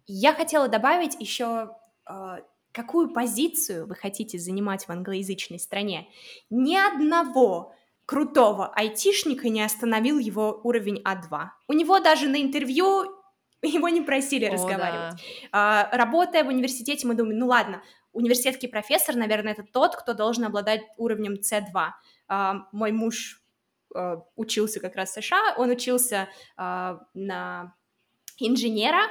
[0.07, 1.77] Я хотела добавить еще,
[2.09, 2.39] э,
[2.73, 6.09] какую позицию вы хотите занимать в англоязычной стране.
[6.51, 7.75] Ни одного
[8.11, 11.47] крутого айтишника не остановил его уровень А2.
[11.69, 13.05] У него даже на интервью
[13.63, 15.15] его не просили О, разговаривать.
[15.15, 15.49] Да.
[15.53, 20.45] А, работая в университете, мы думаем, ну ладно, университетский профессор, наверное, это тот, кто должен
[20.45, 21.91] обладать уровнем C2.
[22.27, 23.45] А, мой муж
[23.95, 27.77] а, учился как раз в США, он учился а, на
[28.41, 29.03] инженера,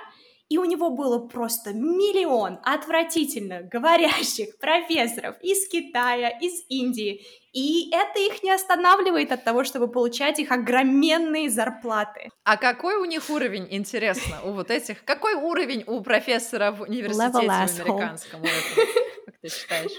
[0.50, 7.22] и у него было просто миллион отвратительно говорящих профессоров из Китая, из Индии,
[7.54, 12.30] и это их не останавливает от того, чтобы получать их огроменные зарплаты.
[12.44, 15.04] А какой у них уровень, интересно, у вот этих?
[15.04, 18.42] Какой уровень у профессора в университете американском?
[19.26, 19.92] Как ты считаешь?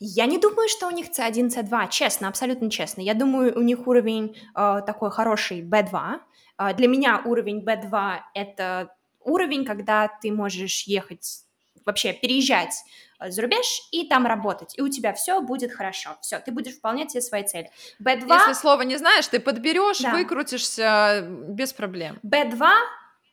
[0.00, 3.00] Я не думаю, что у них C1, C2, честно, абсолютно честно.
[3.00, 6.20] Я думаю, у них уровень э, такой хороший B2.
[6.56, 8.94] Э, для меня уровень B2— это
[9.28, 11.44] уровень, когда ты можешь ехать,
[11.84, 12.74] вообще переезжать
[13.20, 16.74] э, за рубеж и там работать, и у тебя все будет хорошо, все, ты будешь
[16.74, 17.70] выполнять все свои цели.
[18.02, 18.28] B2...
[18.28, 20.12] Если слово не знаешь, ты подберешь, да.
[20.12, 22.18] выкрутишься без проблем.
[22.24, 22.68] B2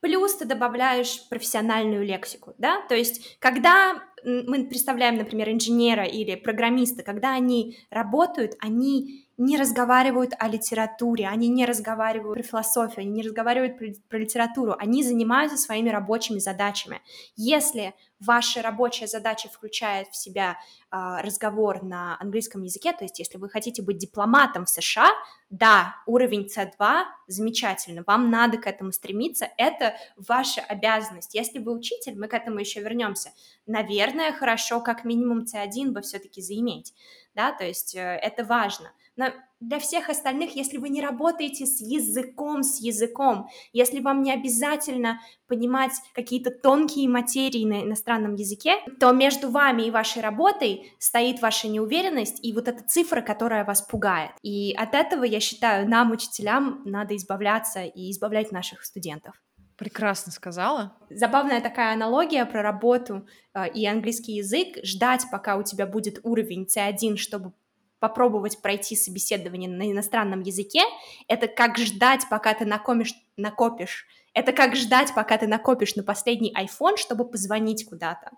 [0.02, 7.04] плюс ты добавляешь профессиональную лексику, да, то есть когда мы представляем, например, инженера или программиста,
[7.04, 13.24] когда они работают, они не разговаривают о литературе, они не разговаривают про философию, они не
[13.24, 17.02] разговаривают про, про литературу, они занимаются своими рабочими задачами.
[17.36, 20.58] Если ваша рабочая задача включает в себя
[20.90, 25.10] э, разговор на английском языке, то есть если вы хотите быть дипломатом в США,
[25.50, 31.36] да, уровень C2 замечательно, вам надо к этому стремиться, это ваша обязанность.
[31.36, 33.32] Если вы учитель, мы к этому еще вернемся,
[33.68, 36.94] наверное, хорошо как минимум C1 бы все-таки заиметь,
[37.36, 41.80] да, то есть э, это важно– но для всех остальных, если вы не работаете с
[41.80, 49.12] языком, с языком, если вам не обязательно понимать какие-то тонкие материи на иностранном языке, то
[49.12, 54.32] между вами и вашей работой стоит ваша неуверенность и вот эта цифра, которая вас пугает.
[54.42, 59.42] И от этого, я считаю, нам, учителям, надо избавляться и избавлять наших студентов.
[59.78, 60.96] Прекрасно сказала.
[61.10, 64.78] Забавная такая аналогия про работу э, и английский язык.
[64.84, 67.52] Ждать, пока у тебя будет уровень C1, чтобы
[68.00, 70.82] попробовать пройти собеседование на иностранном языке,
[71.28, 74.06] это как ждать, пока ты накопишь, накопишь.
[74.34, 78.32] Это как ждать, пока ты накопишь на последний iPhone, чтобы позвонить куда-то.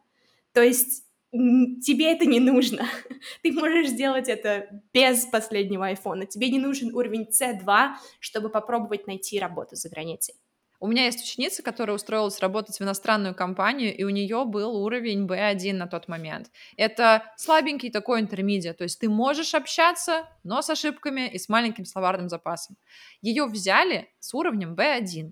[0.54, 2.88] То есть тебе это не нужно.
[3.43, 6.26] Ты можешь сделать это без последнего айфона.
[6.26, 10.36] Тебе не нужен уровень C2, чтобы попробовать найти работу за границей.
[10.80, 15.26] У меня есть ученица, которая устроилась работать в иностранную компанию, и у нее был уровень
[15.26, 16.52] B1 на тот момент.
[16.76, 21.86] Это слабенький такой интермедиа, то есть ты можешь общаться, но с ошибками и с маленьким
[21.86, 22.78] словарным запасом.
[23.22, 25.32] Ее взяли с уровнем B1.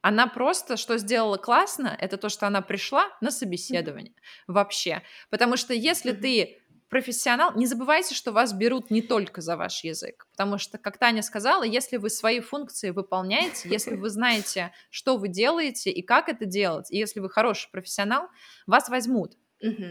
[0.00, 4.14] Она просто, что сделала классно, это то, что она пришла на собеседование
[4.48, 5.02] вообще.
[5.30, 6.61] Потому что если ты
[6.92, 11.22] профессионал, не забывайте, что вас берут не только за ваш язык, потому что, как Таня
[11.22, 16.44] сказала, если вы свои функции выполняете, если вы знаете, что вы делаете и как это
[16.44, 18.28] делать, и если вы хороший профессионал,
[18.66, 19.38] вас возьмут.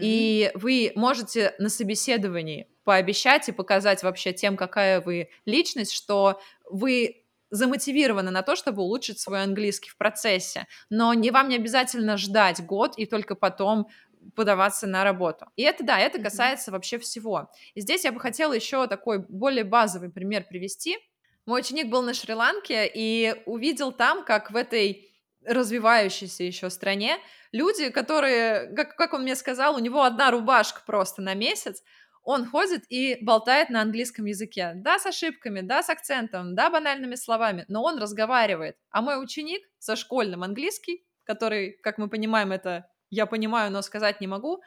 [0.00, 7.24] И вы можете на собеседовании пообещать и показать вообще тем, какая вы личность, что вы
[7.50, 12.64] замотивированы на то, чтобы улучшить свой английский в процессе, но не вам не обязательно ждать
[12.64, 13.88] год и только потом
[14.34, 15.46] подаваться на работу.
[15.56, 16.74] И это, да, это касается mm-hmm.
[16.74, 17.50] вообще всего.
[17.74, 20.98] И здесь я бы хотела еще такой более базовый пример привести.
[21.46, 25.08] Мой ученик был на Шри-Ланке и увидел там, как в этой
[25.44, 27.18] развивающейся еще стране
[27.52, 31.82] люди, которые, как, как он мне сказал, у него одна рубашка просто на месяц,
[32.24, 34.72] он ходит и болтает на английском языке.
[34.76, 38.76] Да, с ошибками, да, с акцентом, да, банальными словами, но он разговаривает.
[38.90, 44.20] А мой ученик со школьным английский, который, как мы понимаем, это я понимаю, но сказать
[44.20, 44.62] не могу,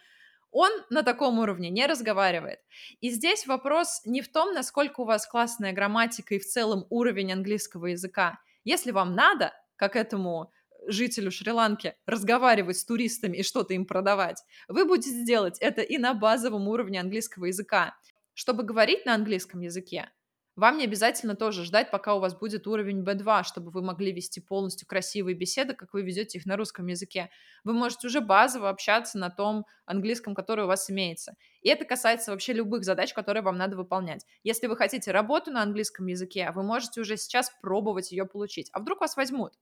[0.51, 2.59] он на таком уровне не разговаривает.
[3.01, 7.33] И здесь вопрос не в том, насколько у вас классная грамматика и в целом уровень
[7.33, 8.39] английского языка.
[8.63, 10.51] Если вам надо, как этому
[10.87, 16.13] жителю Шри-Ланки, разговаривать с туристами и что-то им продавать, вы будете делать это и на
[16.13, 17.97] базовом уровне английского языка.
[18.35, 20.11] Чтобы говорить на английском языке,
[20.55, 24.39] вам не обязательно тоже ждать, пока у вас будет уровень B2, чтобы вы могли вести
[24.39, 27.29] полностью красивые беседы, как вы ведете их на русском языке.
[27.63, 31.35] Вы можете уже базово общаться на том английском, который у вас имеется.
[31.61, 34.25] И это касается вообще любых задач, которые вам надо выполнять.
[34.43, 38.69] Если вы хотите работу на английском языке, вы можете уже сейчас пробовать ее получить.
[38.71, 39.53] А вдруг вас возьмут?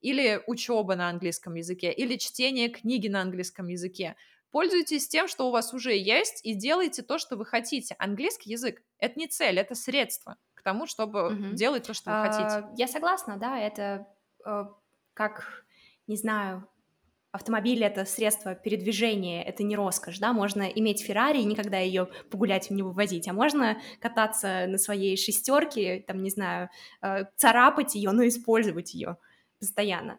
[0.00, 4.16] Или учеба на английском языке, или чтение книги на английском языке.
[4.54, 7.96] Пользуйтесь тем, что у вас уже есть, и делайте то, что вы хотите.
[7.98, 11.54] Английский язык— это не цель, это средство к тому, чтобы угу.
[11.54, 12.58] делать то, что вы хотите.
[12.58, 14.06] А, я согласна, да, это
[14.46, 14.66] э,
[15.12, 15.64] как,
[16.06, 16.68] не знаю,
[17.32, 22.70] автомобиль— это средство передвижения, это не роскошь, да, можно иметь Феррари и никогда ее погулять
[22.70, 26.70] в него возить, а можно кататься на своей шестерке, там, не знаю,
[27.02, 29.16] э, царапать ее, но использовать ее
[29.58, 30.16] постоянно.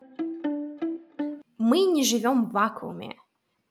[1.57, 3.15] Мы не живем в вакууме,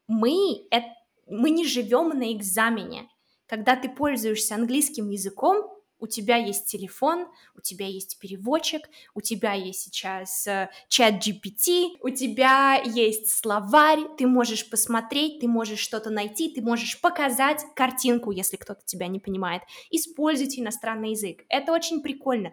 [0.06, 0.86] мы, это,
[1.26, 3.08] мы не живем на экзамене.
[3.46, 5.70] Когда ты пользуешься английским языком,
[6.04, 8.82] у тебя есть телефон, у тебя есть переводчик,
[9.14, 15.48] у тебя есть сейчас э, чат GPT, у тебя есть словарь, ты можешь посмотреть, ты
[15.48, 19.62] можешь что-то найти, ты можешь показать картинку, если кто-то тебя не понимает.
[19.90, 21.44] Используйте иностранный язык.
[21.48, 22.52] Это очень прикольно.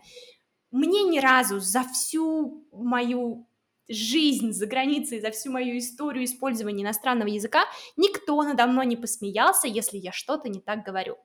[0.72, 3.48] Мне ни разу за всю мою
[3.92, 7.66] жизнь за границей, за всю мою историю использования иностранного языка,
[7.98, 11.18] никто надо мной не посмеялся, если я что-то не так говорю.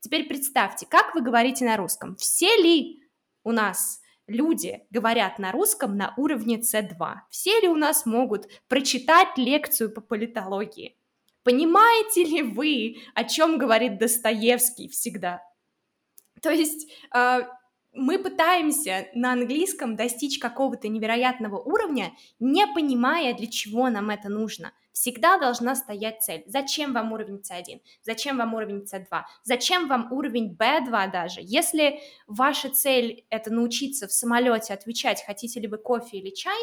[0.00, 2.16] Теперь представьте, как вы говорите на русском.
[2.16, 3.02] Все ли
[3.44, 7.14] у нас люди говорят на русском на уровне C2?
[7.30, 10.96] Все ли у нас могут прочитать лекцию по политологии?
[11.42, 15.42] Понимаете ли вы, о чем говорит Достоевский всегда?
[16.42, 17.40] То есть э,
[17.96, 24.72] мы пытаемся на английском достичь какого-то невероятного уровня, не понимая, для чего нам это нужно.
[24.92, 26.42] Всегда должна стоять цель.
[26.46, 27.80] Зачем вам уровень C1?
[28.02, 29.22] Зачем вам уровень C2?
[29.42, 31.40] Зачем вам уровень B2 даже?
[31.42, 36.58] Если ваша цель— это научиться в самолете отвечать, хотите ли вы кофе или чай,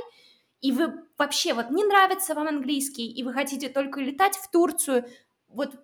[0.62, 5.06] и вы вообще вот не нравится вам английский, и вы хотите только летать в Турцию,
[5.48, 5.76] вот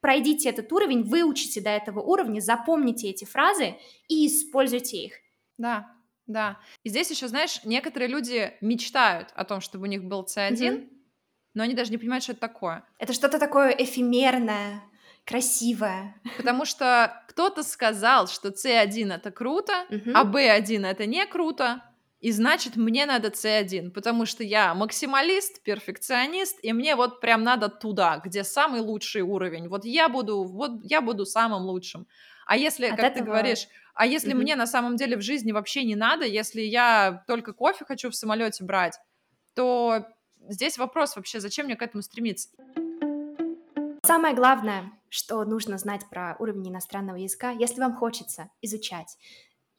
[0.00, 3.76] пройдите этот уровень, выучите до этого уровня, запомните эти фразы
[4.08, 5.14] и используйте их.
[5.58, 5.92] Да,
[6.26, 6.58] да.
[6.82, 10.88] И здесь еще, знаешь, некоторые люди мечтают о том, чтобы у них был C1, mm-hmm.
[11.54, 12.84] но они даже не понимают, что это такое.
[12.98, 14.82] Это что-то такое эфемерное,
[15.24, 16.20] красивое.
[16.36, 20.12] Потому что кто-то сказал, что C1 это круто, mm-hmm.
[20.14, 21.82] а B1 это не круто,
[22.20, 27.68] и значит, мне надо C1, потому что я максималист, перфекционист, и мне вот прям надо
[27.68, 29.68] туда, где самый лучший уровень.
[29.68, 32.06] Вот я буду, вот я буду самым лучшим.
[32.46, 33.18] А если, От как этого...
[33.18, 34.36] ты говоришь, а если mm-hmm.
[34.36, 38.16] мне на самом деле в жизни вообще не надо, если я только кофе хочу в
[38.16, 38.98] самолете брать,
[39.54, 40.06] то
[40.48, 42.48] здесь вопрос вообще, зачем мне к этому стремиться?
[44.04, 49.18] Самое главное, что нужно знать про уровень иностранного языка, если вам хочется изучать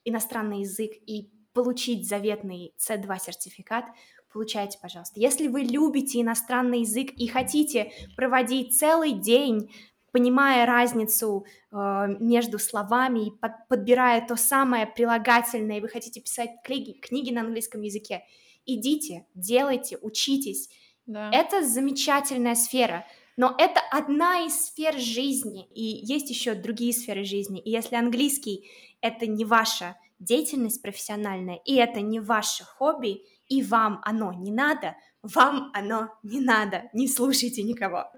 [0.04, 3.86] иностранный язык и получить заветный C2 сертификат,
[4.32, 5.20] получайте, пожалуйста.
[5.20, 9.72] Если вы любите иностранный язык и хотите проводить целый день,
[10.12, 11.76] понимая разницу э,
[12.20, 17.42] между словами и под, подбирая то самое прилагательное, и вы хотите писать книги, книги на
[17.42, 18.24] английском языке,
[18.68, 20.70] идите, делайте, учитесь.
[21.08, 21.32] Да.
[21.34, 23.04] Это замечательная сфера.
[23.36, 27.60] Но это одна из сфер жизни, и есть еще другие сферы жизни.
[27.60, 28.70] И если английский
[29.02, 34.96] это не ваша деятельность профессиональная, и это не ваше хобби, и вам оно не надо,
[35.22, 38.12] вам оно не надо, не слушайте никого.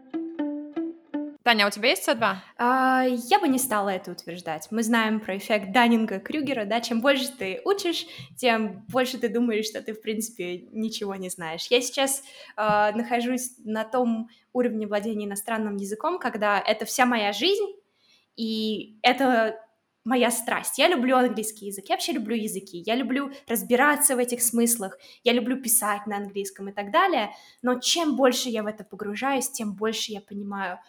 [1.49, 2.35] Таня, а у тебя есть C2?
[2.57, 4.67] А, я бы не стала это утверждать.
[4.69, 8.05] Мы знаем про эффект Даннинга-Крюгера, да, чем больше ты учишь,
[8.37, 11.65] тем больше ты думаешь, что ты, в принципе, ничего не знаешь.
[11.71, 12.23] Я сейчас
[12.55, 17.65] а, нахожусь на том уровне владения иностранным языком, когда это вся моя жизнь,
[18.35, 19.59] и это
[20.03, 20.77] моя страсть.
[20.77, 25.33] Я люблю английский язык, я вообще люблю языки, я люблю разбираться в этих смыслах, я
[25.33, 27.31] люблю писать на английском и так далее,
[27.61, 30.79] но чем больше я в это погружаюсь, тем больше я понимаю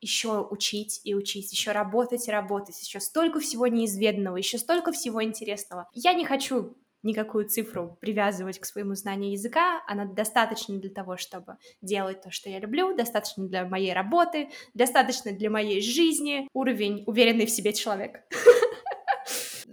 [0.00, 5.22] еще учить и учить, еще работать и работать, еще столько всего неизведанного, еще столько всего
[5.22, 5.88] интересного.
[5.92, 11.56] Я не хочу никакую цифру привязывать к своему знанию языка, она достаточно для того, чтобы
[11.80, 17.46] делать то, что я люблю, достаточно для моей работы, достаточно для моей жизни, уровень уверенный
[17.46, 18.20] в себе человек.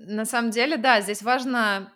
[0.06, 1.92] На самом деле, да, здесь важно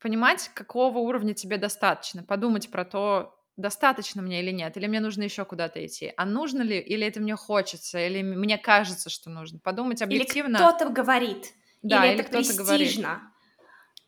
[0.00, 5.22] понимать, какого уровня тебе достаточно, подумать про то, достаточно мне или нет, или мне нужно
[5.22, 9.58] еще куда-то идти, а нужно ли, или это мне хочется, или мне кажется, что нужно,
[9.58, 10.56] подумать объективно.
[10.56, 11.46] Или кто-то говорит,
[11.82, 13.02] да, или, или это кто-то престижно.
[13.02, 13.22] Говорит.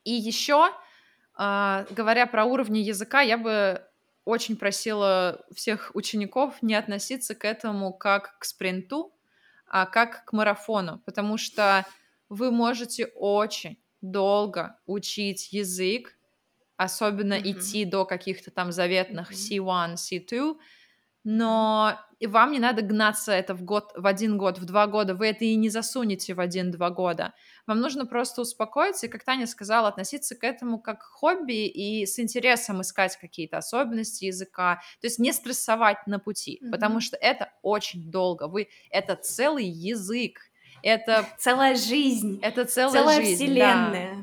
[0.04, 0.70] И еще,
[1.34, 3.84] а, говоря про уровни языка, я бы
[4.24, 9.12] очень просила всех учеников не относиться к этому как к спринту,
[9.66, 11.86] а как к марафону, потому что
[12.30, 16.16] вы можете очень долго учить язык,
[16.76, 17.50] особенно mm-hmm.
[17.50, 19.96] идти до каких-то там заветных mm-hmm.
[19.96, 20.56] C1, C2,
[21.24, 25.14] но и вам не надо гнаться это в год, в один год, в два года,
[25.14, 27.34] вы это и не засунете в один-два года.
[27.66, 32.06] Вам нужно просто успокоиться и, как Таня сказала, относиться к этому как к хобби и
[32.06, 36.70] с интересом искать какие-то особенности языка, то есть не стрессовать на пути, mm-hmm.
[36.70, 40.49] потому что это очень долго, вы, это целый язык,
[40.82, 41.26] это...
[41.38, 42.38] Целая жизнь.
[42.42, 44.14] Это целая, целая жизнь, вселенная.
[44.16, 44.22] Да.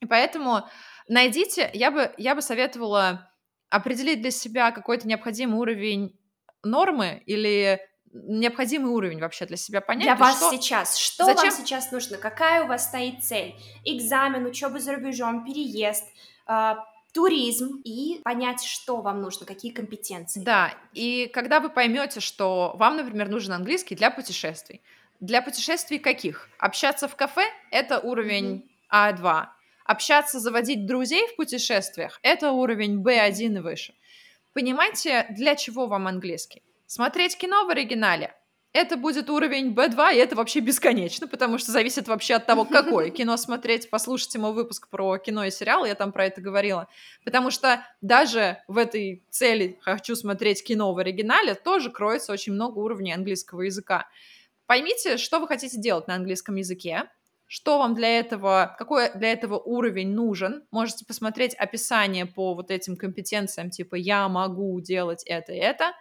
[0.00, 0.62] И поэтому
[1.08, 3.30] найдите, я бы, я бы советовала
[3.70, 6.18] определить для себя какой-то необходимый уровень
[6.62, 7.80] нормы или
[8.12, 10.04] необходимый уровень вообще для себя понять.
[10.04, 10.50] Для вас что...
[10.50, 10.98] сейчас.
[10.98, 11.50] Что Зачем?
[11.50, 12.18] вам сейчас нужно?
[12.18, 13.54] Какая у вас стоит цель?
[13.84, 16.04] Экзамен, учеба за рубежом, переезд,
[16.46, 16.74] э,
[17.12, 20.42] туризм и понять, что вам нужно, какие компетенции.
[20.42, 24.82] Да, и когда вы поймете, что вам, например, нужен английский для путешествий.
[25.22, 26.48] Для путешествий каких?
[26.58, 29.20] Общаться в кафе— это уровень mm-hmm.
[29.20, 29.46] А2.
[29.84, 33.94] Общаться, заводить друзей в путешествиях— это уровень B1 и выше.
[34.52, 36.64] Понимаете, для чего вам английский?
[36.86, 38.34] Смотреть кино в оригинале?
[38.72, 43.10] это будет уровень B2, и это вообще бесконечно, потому что зависит вообще от того, какое
[43.10, 43.90] кино смотреть.
[43.90, 46.88] Послушайте мой выпуск про кино и сериалы, я там про это говорила.
[47.24, 52.78] Потому что даже в этой цели «хочу смотреть кино в оригинале» тоже кроется очень много
[52.78, 54.08] уровней английского языка.
[54.66, 57.10] Поймите, что вы хотите делать на английском языке,
[57.46, 60.66] что вам для этого, какой для этого уровень нужен.
[60.70, 65.92] Можете посмотреть описание по вот этим компетенциям, типа «я могу делать это и это»,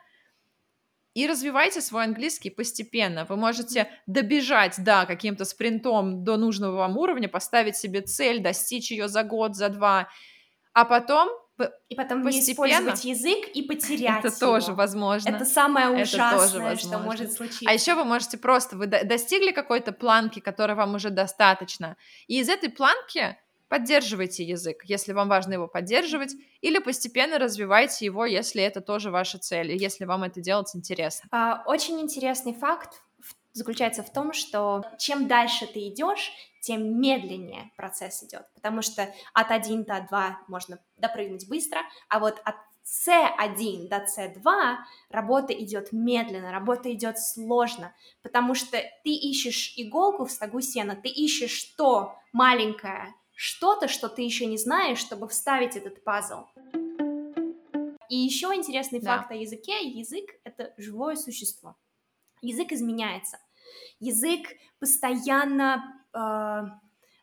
[1.13, 3.25] и развивайте свой английский постепенно.
[3.25, 9.09] Вы можете добежать, да, каким-то спринтом до нужного вам уровня, поставить себе цель, достичь ее
[9.09, 10.07] за год, за два,
[10.73, 11.29] а потом
[11.89, 12.67] и потом постепенно...
[12.67, 14.37] не использовать язык и потерять Это его.
[14.39, 15.29] тоже возможно.
[15.29, 16.77] Это самое ужасное, Это тоже возможно.
[16.77, 17.65] что может случиться.
[17.67, 21.97] А еще вы можете просто, вы достигли какой-то планки, которой вам уже достаточно,
[22.27, 23.37] и из этой планки
[23.67, 29.37] поддерживайте язык, если вам важно его поддерживать, или постепенно развивайте его, если это тоже ваша
[29.37, 31.29] цель, и если вам это делать интересно.
[31.31, 33.01] А, очень интересный факт
[33.53, 39.51] заключается в том, что чем дальше ты идешь, тем медленнее процесс идет, потому что от
[39.51, 42.55] 1 до 2 можно допрыгнуть быстро, а вот от
[42.85, 44.77] C1 до C2
[45.09, 51.09] работа идет медленно, работа идет сложно, потому что ты ищешь иголку в стогу сена, ты
[51.09, 56.45] ищешь то маленькое, что-то, что ты еще не знаешь, чтобы вставить этот пазл.
[58.09, 59.17] И еще интересный да.
[59.17, 59.87] факт о языке.
[59.87, 61.77] Язык— это живое существо.
[62.41, 63.39] Язык изменяется.
[63.99, 64.49] Язык
[64.79, 66.61] постоянно э,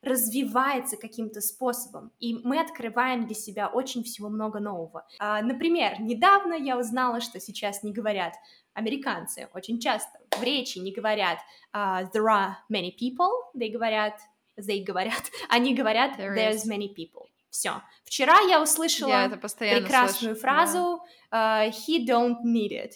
[0.03, 5.07] развивается каким-то способом, и мы открываем для себя очень всего много нового.
[5.21, 8.35] Э, например, недавно я узнала, что сейчас не говорят
[8.79, 11.39] американцы очень часто в речи не говорят
[11.75, 14.15] uh, there are many people, they говорят
[14.57, 16.67] they говорят, они говорят There there's is.
[16.67, 17.27] many people.
[17.51, 17.83] Все.
[18.05, 21.67] Вчера я услышала я прекрасную слышу, фразу да.
[21.67, 22.93] uh, he don't need it.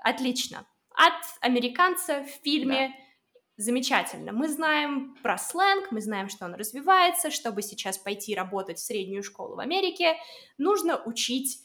[0.00, 0.66] Отлично.
[0.90, 3.03] От американца в фильме да.
[3.56, 4.32] Замечательно.
[4.32, 7.30] Мы знаем про сленг, мы знаем, что он развивается.
[7.30, 10.16] Чтобы сейчас пойти работать в среднюю школу в Америке,
[10.58, 11.60] нужно учить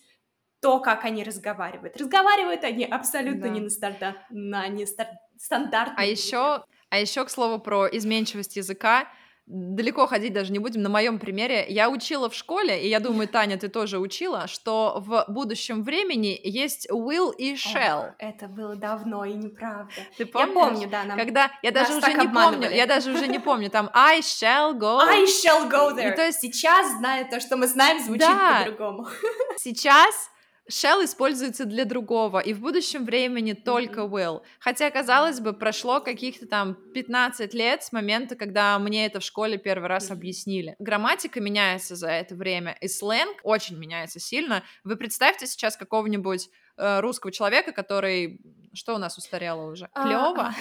[0.61, 1.97] то, как они разговаривают.
[1.97, 3.49] Разговаривают они абсолютно да.
[3.49, 5.95] не на, старта, на не стар, стандартном.
[5.97, 9.07] А еще а еще, к слову, про изменчивость языка.
[9.51, 10.83] Далеко ходить даже не будем.
[10.83, 15.01] На моем примере я учила в школе, и я думаю, Таня, ты тоже учила, что
[15.03, 18.09] в будущем времени есть will и shall.
[18.09, 19.91] О, это было давно и неправда.
[20.19, 20.47] Ты помнишь?
[20.49, 21.03] Я помню, да.
[21.03, 24.77] Нам, Когда я даже уже не помню, я даже уже не помню, там I shall
[24.77, 24.99] go.
[25.01, 26.13] I shall go there.
[26.13, 28.59] И, то есть сейчас, зная то, что мы знаем, звучит да.
[28.59, 29.07] по-другому.
[29.57, 30.29] Сейчас
[30.69, 34.41] shall используется для другого, и в будущем времени только will.
[34.59, 39.57] Хотя, казалось бы, прошло каких-то там 15 лет с момента, когда мне это в школе
[39.57, 40.75] первый раз объяснили.
[40.79, 44.63] Грамматика меняется за это время, и сленг очень меняется сильно.
[44.83, 48.39] Вы представьте сейчас какого-нибудь э, русского человека, который...
[48.73, 49.89] Что у нас устарело уже?
[49.95, 50.53] Клево?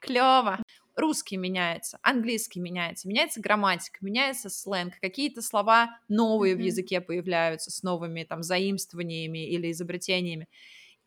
[0.00, 0.58] Клево
[0.96, 6.58] русский меняется, английский меняется, меняется грамматика, меняется сленг, какие-то слова новые mm-hmm.
[6.58, 10.48] в языке появляются с новыми там заимствованиями или изобретениями.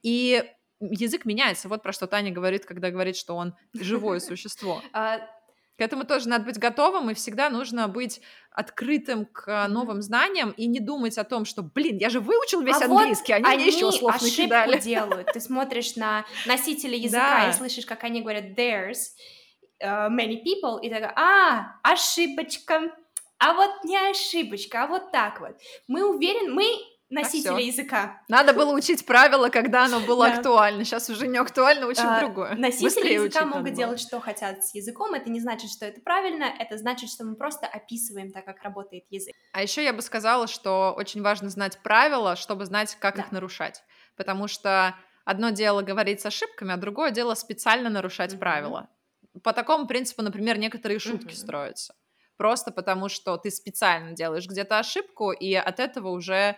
[0.02, 0.44] И
[0.80, 1.70] язык меняется.
[1.70, 4.82] Вот про что Таня говорит, когда говорит, что он живое существо.
[4.94, 5.20] А,
[5.78, 8.22] к этому тоже надо быть готовым, и всегда нужно быть
[8.52, 12.82] открытым к новым знаниям и не думать о том, что, блин, я же выучил весь
[12.82, 14.80] а английский, вот они, мне еще слов накидали.
[14.80, 15.28] делают.
[15.34, 17.50] Ты смотришь на носителя языка да.
[17.50, 19.10] и слышишь, как они говорят theirs,
[19.84, 22.92] uh, many people, и такая, а, ошибочка,
[23.38, 25.56] а вот не ошибочка, а вот так вот.
[25.88, 26.66] Мы уверены, мы
[27.10, 28.22] носители а языка.
[28.28, 30.36] Надо было учить правила, когда оно было да.
[30.36, 30.84] актуально.
[30.84, 32.56] Сейчас уже не актуально, учим а, другое.
[32.56, 35.14] Носители Быстрее языка могут делать, что хотят с языком.
[35.14, 36.46] Это не значит, что это правильно.
[36.60, 39.34] Это значит, что мы просто описываем так, как работает язык.
[39.54, 43.24] А еще я бы сказала, что очень важно знать правила, чтобы знать, как да.
[43.24, 43.84] их нарушать.
[44.16, 44.96] Потому что
[45.26, 48.40] одно дело говорить с ошибками, а другое дело специально нарушать mm-hmm.
[48.40, 48.90] правила
[49.46, 51.36] по такому принципу, например, некоторые шутки mm-hmm.
[51.36, 51.94] строятся.
[52.36, 56.56] Просто потому, что ты специально делаешь где-то ошибку, и от этого уже э,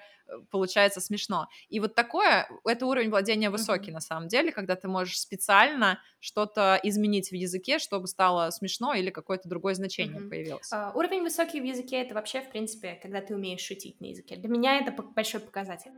[0.49, 1.49] получается смешно.
[1.67, 3.93] И вот такое, это уровень владения высокий mm-hmm.
[3.93, 9.09] на самом деле, когда ты можешь специально что-то изменить в языке, чтобы стало смешно или
[9.09, 10.29] какое-то другое значение mm-hmm.
[10.29, 10.71] появилось.
[10.71, 14.37] Uh, уровень высокий в языке это вообще, в принципе, когда ты умеешь шутить на языке.
[14.37, 15.91] Для меня это большой показатель.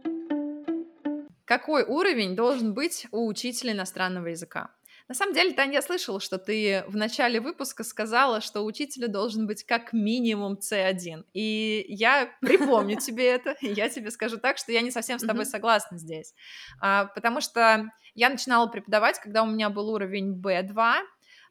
[1.45, 4.71] Какой уровень должен быть у учителя иностранного языка?
[5.09, 9.47] На самом деле, Таня, я слышала, что ты в начале выпуска сказала, что учителя должен
[9.47, 11.25] быть как минимум C1.
[11.33, 15.47] И я припомню тебе это, я тебе скажу так, что я не совсем с тобой
[15.47, 16.35] согласна здесь.
[16.79, 20.97] А, потому что я начинала преподавать, когда у меня был уровень B2,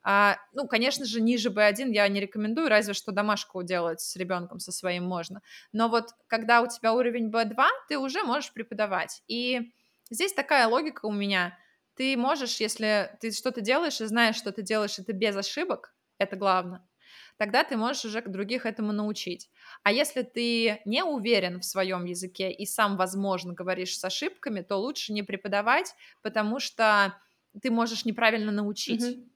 [0.05, 4.61] а, ну, конечно же, ниже B1 я не рекомендую, разве что домашку делать с ребенком
[4.61, 5.43] со своим можно.
[5.73, 9.21] Но вот когда у тебя уровень B2, ты уже можешь преподавать.
[9.27, 9.73] И
[10.11, 11.59] здесь такая логика у меня–
[11.99, 16.37] ты можешь, если ты что-то делаешь и знаешь, что ты делаешь это без ошибок, это
[16.37, 16.89] главное,
[17.39, 19.51] тогда ты можешь уже других этому научить.
[19.83, 24.77] А если ты не уверен в своем языке и сам, возможно, говоришь с ошибками, то
[24.77, 25.93] лучше не преподавать,
[26.23, 27.21] потому что
[27.61, 29.03] ты можешь неправильно научить.
[29.03, 29.29] Mm-hmm.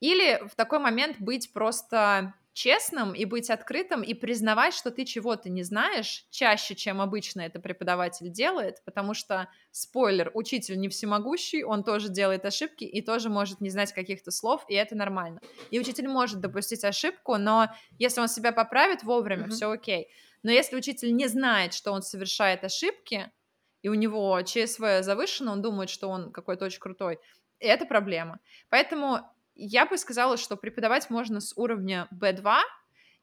[0.00, 5.48] Или в такой момент быть просто честным и быть открытым и признавать, что ты чего-то
[5.48, 11.82] не знаешь чаще, чем обычно это преподаватель делает, потому что, спойлер, учитель не всемогущий, он
[11.84, 15.40] тоже делает ошибки и тоже может не знать каких-то слов, и это нормально.
[15.70, 19.52] И учитель может допустить ошибку, но если он себя поправит вовремя, mm-hmm.
[19.52, 20.08] все окей.
[20.42, 23.32] Но если учитель не знает, что он совершает ошибки,
[23.80, 27.20] и у него ЧСВ завышено, он думает, что он какой-то очень крутой,
[27.58, 28.38] это проблема.
[28.68, 29.20] Поэтому
[29.62, 32.60] я бы сказала, что преподавать можно с уровня B2,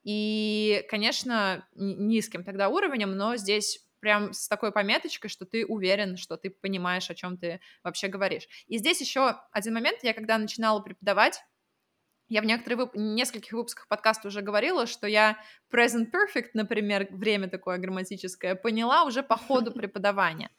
[0.03, 6.37] и, конечно, низким тогда уровнем, но здесь прям с такой пометочкой, что ты уверен, что
[6.37, 8.47] ты понимаешь, о чем ты вообще говоришь.
[8.67, 11.41] И здесь еще один момент, я когда начинала преподавать,
[12.29, 12.95] я в некоторых вып...
[12.95, 15.37] нескольких выпусках подкаста уже говорила, что я
[15.73, 20.51] present perfect, например, время такое грамматическое, поняла уже по ходу преподавания.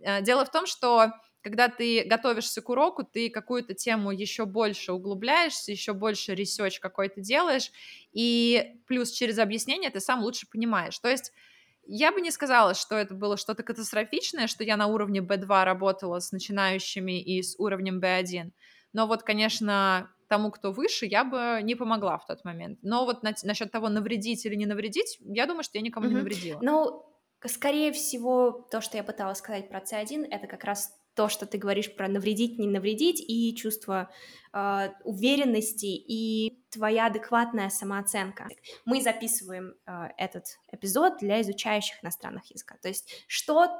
[0.00, 1.12] Э, дело в том, что
[1.46, 7.20] когда ты готовишься к уроку, ты какую-то тему еще больше углубляешься, еще больше research какой-то
[7.20, 7.70] делаешь,
[8.12, 10.98] и плюс через объяснение ты сам лучше понимаешь.
[10.98, 11.30] То есть
[11.86, 16.18] я бы не сказала, что это было что-то катастрофичное, что я на уровне B2 работала
[16.18, 18.50] с начинающими и с уровнем B1.
[18.92, 22.80] Но вот, конечно, тому, кто выше, я бы не помогла в тот момент.
[22.82, 26.10] Но вот на, насчет того, навредить или не навредить, я думаю, что я никому mm-hmm.
[26.10, 26.58] не навредила.
[26.60, 27.04] Ну,
[27.44, 31.56] скорее всего, то, что я пыталась сказать про C1, это как раз то, что ты
[31.56, 34.10] говоришь про навредить, не навредить, и чувство
[34.52, 38.46] э, уверенности, и твоя адекватная самооценка.
[38.84, 42.78] Мы записываем э, этот эпизод для изучающих иностранных языков.
[42.82, 43.70] То есть что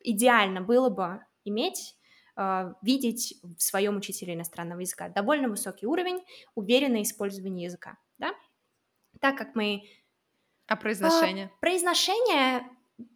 [0.00, 1.96] идеально было бы иметь
[2.36, 5.08] э, видеть в своем учителе иностранного языка.
[5.08, 6.20] Довольно высокий уровень,
[6.56, 8.34] уверенное использование языка, да?
[9.20, 9.82] Так как мы...
[10.66, 11.52] А произношение?
[11.54, 12.64] А, произношение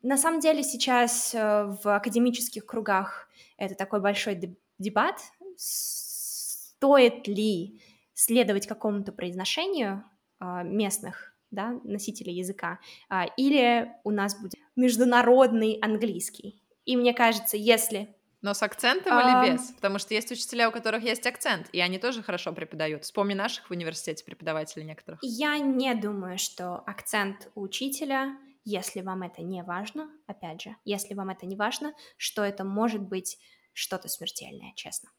[0.02, 4.38] на самом деле сейчас э, в академических кругах это такой большой
[4.78, 5.20] дебат,
[5.56, 7.80] стоит ли
[8.14, 10.04] следовать какому-то произношению
[10.38, 12.78] а, местных да, носителей языка,
[13.08, 16.62] а, или у нас будет международный английский.
[16.84, 19.44] И мне кажется, если но с акцентом а...
[19.44, 19.70] или без?
[19.72, 23.04] Потому что есть учителя, у которых есть акцент, и они тоже хорошо преподают.
[23.04, 25.20] Вспомни наших в университете преподавателей некоторых.
[25.22, 28.34] Я не думаю, что акцент у учителя
[28.70, 33.02] если вам это не важно, опять же, если вам это не важно, что это может
[33.02, 33.38] быть
[33.72, 35.10] что-то смертельное, честно.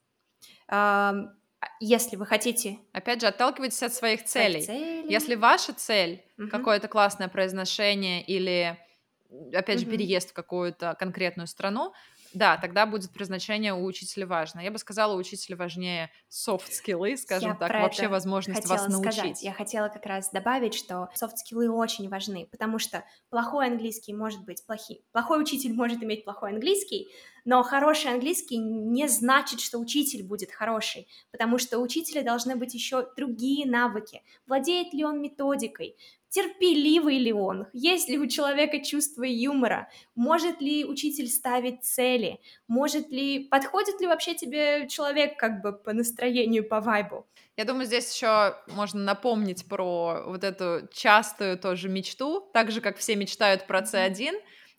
[1.79, 2.79] Если вы хотите...
[2.91, 4.63] Опять же, отталкивайтесь от своих целей.
[4.63, 5.11] целей.
[5.11, 6.49] Если ваша цель угу.
[6.49, 8.79] какое-то классное произношение или,
[9.53, 9.91] опять же, угу.
[9.91, 11.93] переезд в какую-то конкретную страну,
[12.33, 14.59] да, тогда будет предназначение у учителя важно.
[14.59, 19.13] Я бы сказала, у учителя важнее софт-скиллы, скажем Я так, вообще возможность вас научить.
[19.13, 19.43] Сказать.
[19.43, 24.65] Я хотела как раз добавить, что софт-скиллы очень важны, потому что плохой английский может быть
[24.65, 24.97] плохим.
[25.11, 27.09] Плохой учитель может иметь плохой английский,
[27.43, 32.73] но хороший английский не значит, что учитель будет хороший, потому что у учителя должны быть
[32.73, 34.21] еще другие навыки.
[34.45, 35.97] Владеет ли он методикой?
[36.31, 43.09] Терпеливый ли он, есть ли у человека чувство юмора, может ли учитель ставить цели, может
[43.09, 47.27] ли, подходит ли вообще тебе человек как бы по настроению, по вайбу.
[47.57, 52.97] Я думаю, здесь еще можно напомнить про вот эту частую тоже мечту, так же, как
[52.97, 54.31] все мечтают про C1,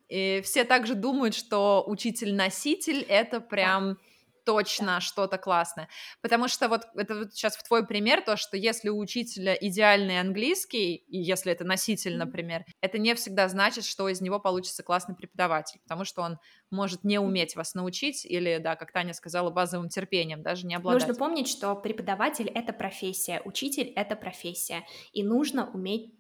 [0.08, 3.98] и все также думают, что учитель-носитель— это прям
[4.44, 5.00] точно да.
[5.00, 5.88] что-то классное.
[6.20, 10.20] Потому что вот это вот сейчас в твой пример, то, что если у учителя идеальный
[10.20, 15.14] английский, и если это носитель, например, это не всегда значит, что из него получится классный
[15.14, 16.38] преподаватель, потому что он
[16.70, 21.06] может не уметь вас научить или, да, как Таня сказала, базовым терпением, даже не обладать.
[21.06, 26.14] Нужно помнить, что преподаватель— это профессия, учитель— это профессия, и нужно уметь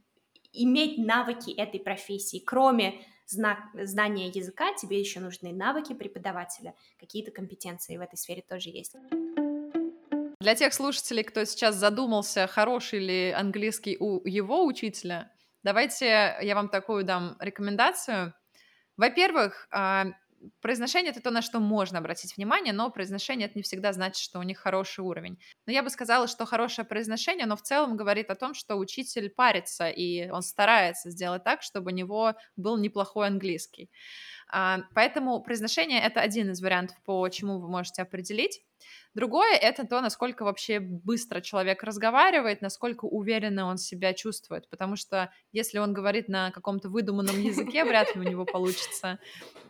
[0.54, 7.96] иметь навыки этой профессии, кроме знак, знания языка, тебе еще нужны навыки преподавателя, какие-то компетенции
[7.96, 8.94] в этой сфере тоже есть.
[10.40, 15.30] Для тех слушателей, кто сейчас задумался, хороший ли английский у его учителя,
[15.62, 18.34] давайте я вам такую дам рекомендацию.
[18.96, 20.06] Во-первых, а,
[20.60, 24.38] произношение это то, на что можно обратить внимание, но произношение это не всегда значит, что
[24.38, 25.38] у них хороший уровень.
[25.66, 29.30] Но я бы сказала, что хорошее произношение, но в целом говорит о том, что учитель
[29.30, 33.90] парится, и он старается сделать так, чтобы у него был неплохой английский.
[34.48, 38.60] А, поэтому произношение это один из вариантов, по чему вы можете определить.
[39.14, 45.30] Другое— это то, насколько вообще быстро человек разговаривает, насколько уверенно он себя чувствует, потому что
[45.52, 49.18] если он говорит на каком-то выдуманном языке, вряд ли у него получится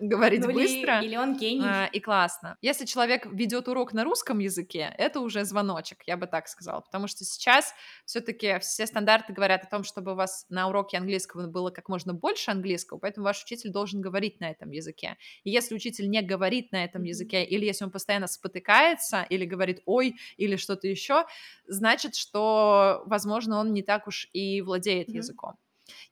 [0.01, 1.01] говорить Ну, быстро.
[1.01, 1.65] Или, или он гений.
[1.65, 2.57] а, И классно.
[2.61, 7.07] Если человек ведет урок на русском языке, это уже звоночек, я бы так сказала, потому
[7.09, 7.75] что сейчас
[8.05, 12.15] все-таки все стандарты говорят о том, чтобы у вас на уроке английского было как можно
[12.15, 15.17] больше английского, поэтому ваш учитель должен говорить на этом языке.
[15.45, 19.83] И если учитель не говорит на этом языке, или если он постоянно спотыкается, или говорит
[19.87, 21.25] «ой», или что-то еще,
[21.67, 25.17] значит, что, возможно, он не так уж и владеет Мгм.
[25.19, 25.55] языком.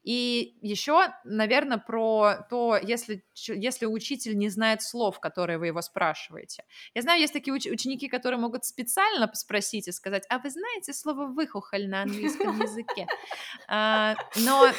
[0.03, 6.64] И еще, наверное, про то, если, если учитель не знает слов, которые вы его спрашиваете.
[6.95, 10.93] Я знаю, есть такие уч- ученики, которые могут специально спросить и сказать, а вы знаете
[10.93, 13.07] слово «выхухоль» на английском языке?
[13.68, 14.71] А, Но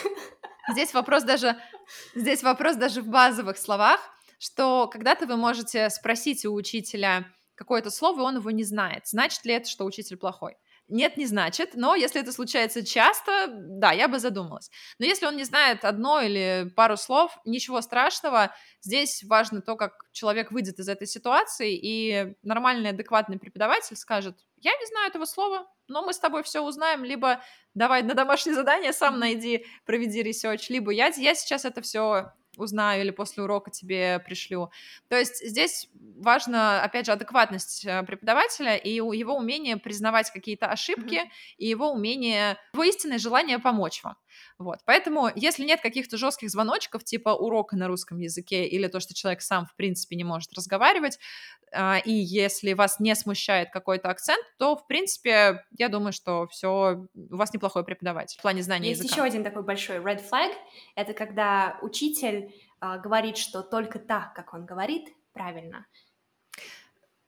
[0.72, 1.56] здесь вопрос даже,
[2.16, 4.00] здесь вопрос даже в базовых словах,
[4.39, 7.26] что когда-то вы можете спросить у учителя
[7.62, 9.07] какое-то слово, и он его не знает.
[9.07, 10.55] Значит ли это, что учитель плохой?
[10.88, 14.72] Нет, не значит, но если это случается часто, да, я бы задумалась.
[14.97, 18.53] Но если он не знает одно или пару слов, ничего страшного.
[18.82, 24.72] Здесь важно то, как человек выйдет из этой ситуации, и нормальный, адекватный преподаватель скажет, я
[24.72, 27.41] не знаю этого слова, но мы с тобой все узнаем, либо
[27.76, 33.02] давай на домашнее задание сам найди, проведи research, либо я, я сейчас это все узнаю
[33.04, 34.72] или после урока тебе пришлю.
[35.08, 41.22] То есть здесь важно, опять же, адекватность э, преподавателя и его умение признавать какие-то ошибки
[41.22, 41.32] Мгм.
[41.58, 44.18] и его умение, его истинное желание помочь вам.
[44.58, 44.80] Вот.
[44.86, 49.41] Поэтому, если нет каких-то жестких звоночков, типа урока на русском языке или то, что человек
[49.41, 51.20] сам, в принципе, не может разговаривать,
[51.74, 57.08] а, и если вас не смущает какой-то акцент, то, в принципе, я думаю, что все,
[57.14, 59.16] у вас неплохой преподаватель в плане знания Есть языка.
[59.16, 60.54] еще один такой большой red flag.
[60.95, 62.51] Это когда учитель
[62.82, 65.86] говорит, что только так, как он говорит, правильно.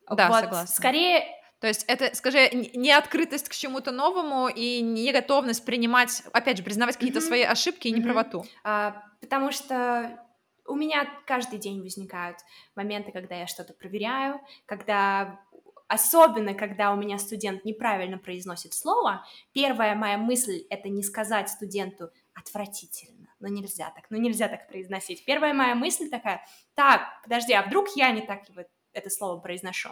[0.09, 0.75] Да, вот, согласна.
[0.75, 1.23] Скорее,
[1.59, 6.63] То есть это, скажи, не открытость к чему-то новому и не готовность принимать, опять же,
[6.63, 7.27] признавать какие-то Мгм.
[7.27, 8.01] свои ошибки и Мгм.
[8.01, 8.45] неправоту.
[8.65, 10.19] а, потому что
[10.65, 12.37] у меня каждый день возникают
[12.75, 15.39] моменты, когда я что-то проверяю, когда
[15.87, 22.09] особенно когда у меня студент неправильно произносит слово, первая моя мысль это не сказать студенту
[22.33, 25.25] отвратительно, ну нельзя так, ну нельзя так произносить.
[25.25, 28.63] Первая моя мысль такая, так, подожди, а вдруг я не так его
[28.93, 29.89] это слово произношу?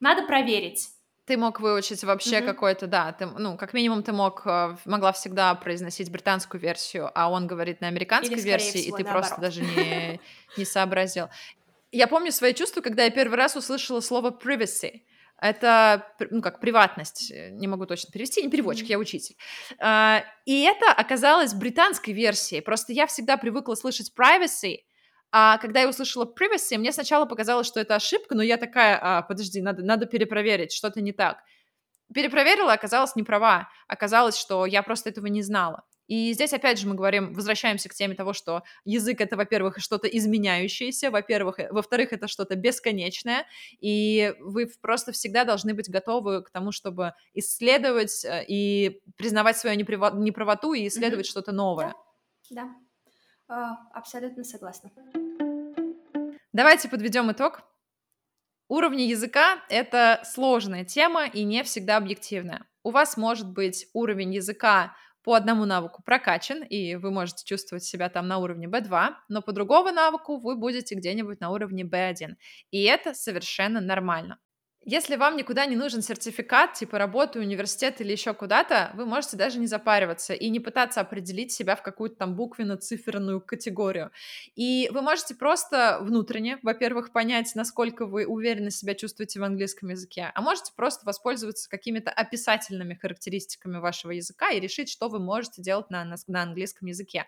[0.00, 0.88] Надо проверить.
[1.26, 2.46] Ты мог выучить вообще Мгм.
[2.46, 7.30] какой-то, да, ты, ну, как минимум ты мог, э, могла всегда произносить британскую версию, а
[7.30, 9.40] он говорит на американской Или, версии, всего, и ты просто наоборот.
[9.40, 10.20] даже не,
[10.58, 11.28] не сообразил.
[11.92, 15.02] Я помню свои чувства, когда я первый раз услышала слово privacy.
[15.40, 19.36] Это, ну, как приватность, э, не могу точно перевести, не переводчик, я учитель.
[19.78, 24.78] А, И это оказалось британской версией, просто я всегда привыкла слышать privacy,
[25.36, 29.22] а когда я услышала privacy, мне сначала показалось, что это ошибка, но я такая, а,
[29.22, 31.42] подожди, надо, надо перепроверить, что-то не так.
[32.14, 33.68] Перепроверила, оказалось, не права.
[33.88, 35.82] Оказалось, что я просто этого не знала.
[36.06, 40.06] И здесь, опять же, мы говорим, возвращаемся к теме того, что язык— это, во-первых, что-то
[40.06, 43.46] изменяющееся, во-первых, э, во-вторых, это что-то бесконечное,
[43.80, 49.78] и вы просто всегда должны быть готовы к тому, чтобы исследовать э, и признавать свою
[49.78, 51.94] неправо- неправоту и исследовать что-то новое.
[52.50, 52.68] Да,
[53.48, 54.90] А, абсолютно согласна.
[56.52, 57.62] Давайте подведем итог.
[58.68, 62.66] Уровни языка— это сложная тема и не всегда объективная.
[62.82, 68.08] У вас может быть уровень языка по одному навыку прокачан, и вы можете чувствовать себя
[68.10, 72.36] там на уровне B2, но по другому навыку вы будете где-нибудь на уровне B1.
[72.70, 74.38] И это совершенно нормально.
[74.86, 79.58] Если вам никуда не нужен сертификат, типа работы, университет или еще куда-то, вы можете даже
[79.58, 84.10] не запариваться и не пытаться определить себя в какую-то там буквенно-циферную категорию.
[84.54, 90.30] И вы можете просто внутренне, во-первых, понять, насколько вы уверенно себя чувствуете в английском языке,
[90.34, 95.88] а можете просто воспользоваться какими-то описательными характеристиками вашего языка и решить, что вы можете делать
[95.88, 97.26] на, на, на английском языке.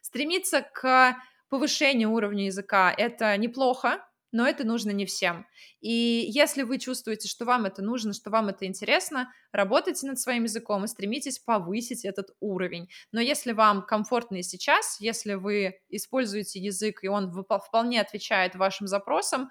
[0.00, 1.16] Стремиться к
[1.48, 4.00] повышению уровня языка— это неплохо,
[4.34, 5.46] но это нужно не всем.
[5.80, 10.42] И если вы чувствуете, что вам это нужно, что вам это интересно, работайте над своим
[10.42, 12.88] языком и стремитесь повысить этот уровень.
[13.12, 18.88] Но если вам комфортно и сейчас, если вы используете язык, и он вполне отвечает вашим
[18.88, 19.50] запросам,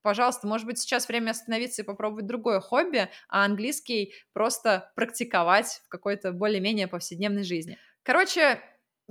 [0.00, 5.88] пожалуйста, может быть, сейчас время остановиться и попробовать другое хобби, а английский просто практиковать в
[5.90, 7.76] какой-то более-менее повседневной жизни.
[8.02, 8.60] Короче,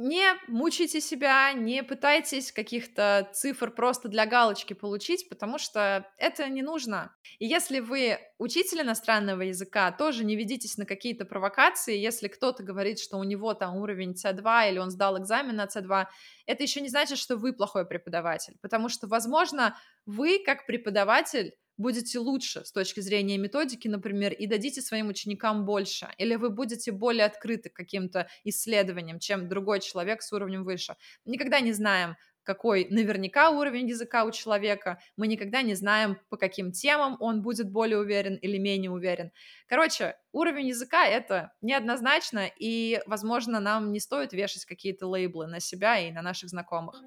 [0.02, 6.64] не мучайте себя, не пытайтесь каких-то цифр просто для галочки получить, потому что это не
[6.64, 7.16] нужно.
[7.38, 11.96] И если вы учитель иностранного языка, тоже не ведитесь на какие-то провокации.
[11.96, 16.08] Если кто-то говорит, что у него там уровень C2 или он сдал экзамен на C2,
[16.48, 22.20] это еще не значит, что вы плохой преподаватель, потому что, возможно, вы как преподаватель будете
[22.20, 27.26] лучше с точки зрения методики, например, и дадите своим ученикам больше, или вы будете более
[27.26, 30.96] открыты каким-то исследованиям, чем другой человек с уровнем выше.
[31.26, 36.72] Никогда не знаем, какой наверняка уровень языка у человека, мы никогда не знаем, по каким
[36.72, 39.32] темам он будет более уверен или менее уверен.
[39.68, 46.00] Короче, уровень языка— это неоднозначно, и, возможно, нам не стоит вешать какие-то лейблы на себя
[46.00, 47.02] и на наших знакомых.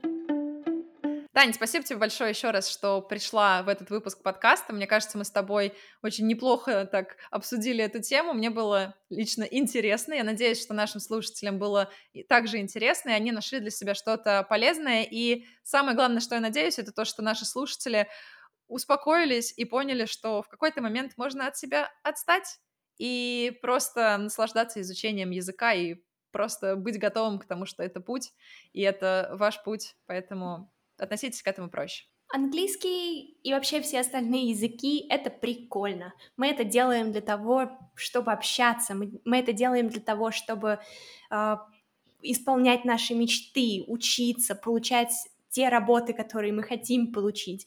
[1.35, 4.73] Тань, спасибо тебе большое еще раз, что пришла в этот выпуск подкаста.
[4.73, 8.35] Мне кажется, мы с тобой очень неплохо так обсудили эту тему.
[8.35, 10.15] Мне было лично интересно.
[10.15, 11.91] Я надеюсь, что нашим слушателям было
[12.29, 15.03] также интересно, и они нашли для себя что-то полезное.
[15.03, 18.09] И самое главное, что я надеюсь, это то, что наши слушатели
[18.69, 22.61] успокоились и поняли, что в какой-то момент можно от себя отстать
[22.97, 25.97] и просто наслаждаться изучением языка и
[26.31, 28.33] просто быть готовым к тому, что это путь,
[28.73, 29.97] и это ваш путь.
[30.07, 32.05] Поэтому относитесь к этому проще.
[32.29, 36.15] Английский и вообще все остальные языки— это прикольно.
[36.37, 40.81] Мы это делаем для того, чтобы общаться, мы, мы это делаем для того, чтобы
[41.31, 41.57] э,
[42.23, 45.13] исполнять наши мечты, учиться, получать
[45.51, 47.67] те работы, которые мы хотим получить.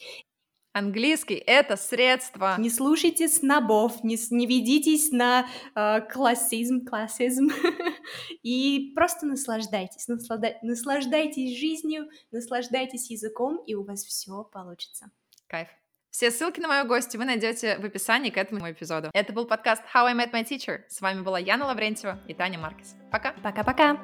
[0.78, 2.56] Английский— это средство.
[2.60, 7.50] Не слушайте снобов, не, не ведитесь на э, классизм, классизм,
[8.44, 10.56] и просто наслаждайтесь, наслада...
[10.62, 15.10] наслаждайтесь жизнью, наслаждайтесь языком, и у вас все получится.
[15.48, 15.68] Кайф.
[16.12, 19.10] Все ссылки на мою гостью вы найдете в описании к этому эпизоду.
[19.14, 20.82] Это был подкаст How I Met My Teacher.
[20.90, 22.96] С вами была Яна Лаврентьева и Таня Маркес.
[23.12, 23.34] Пока.
[23.44, 24.00] Пока-пока.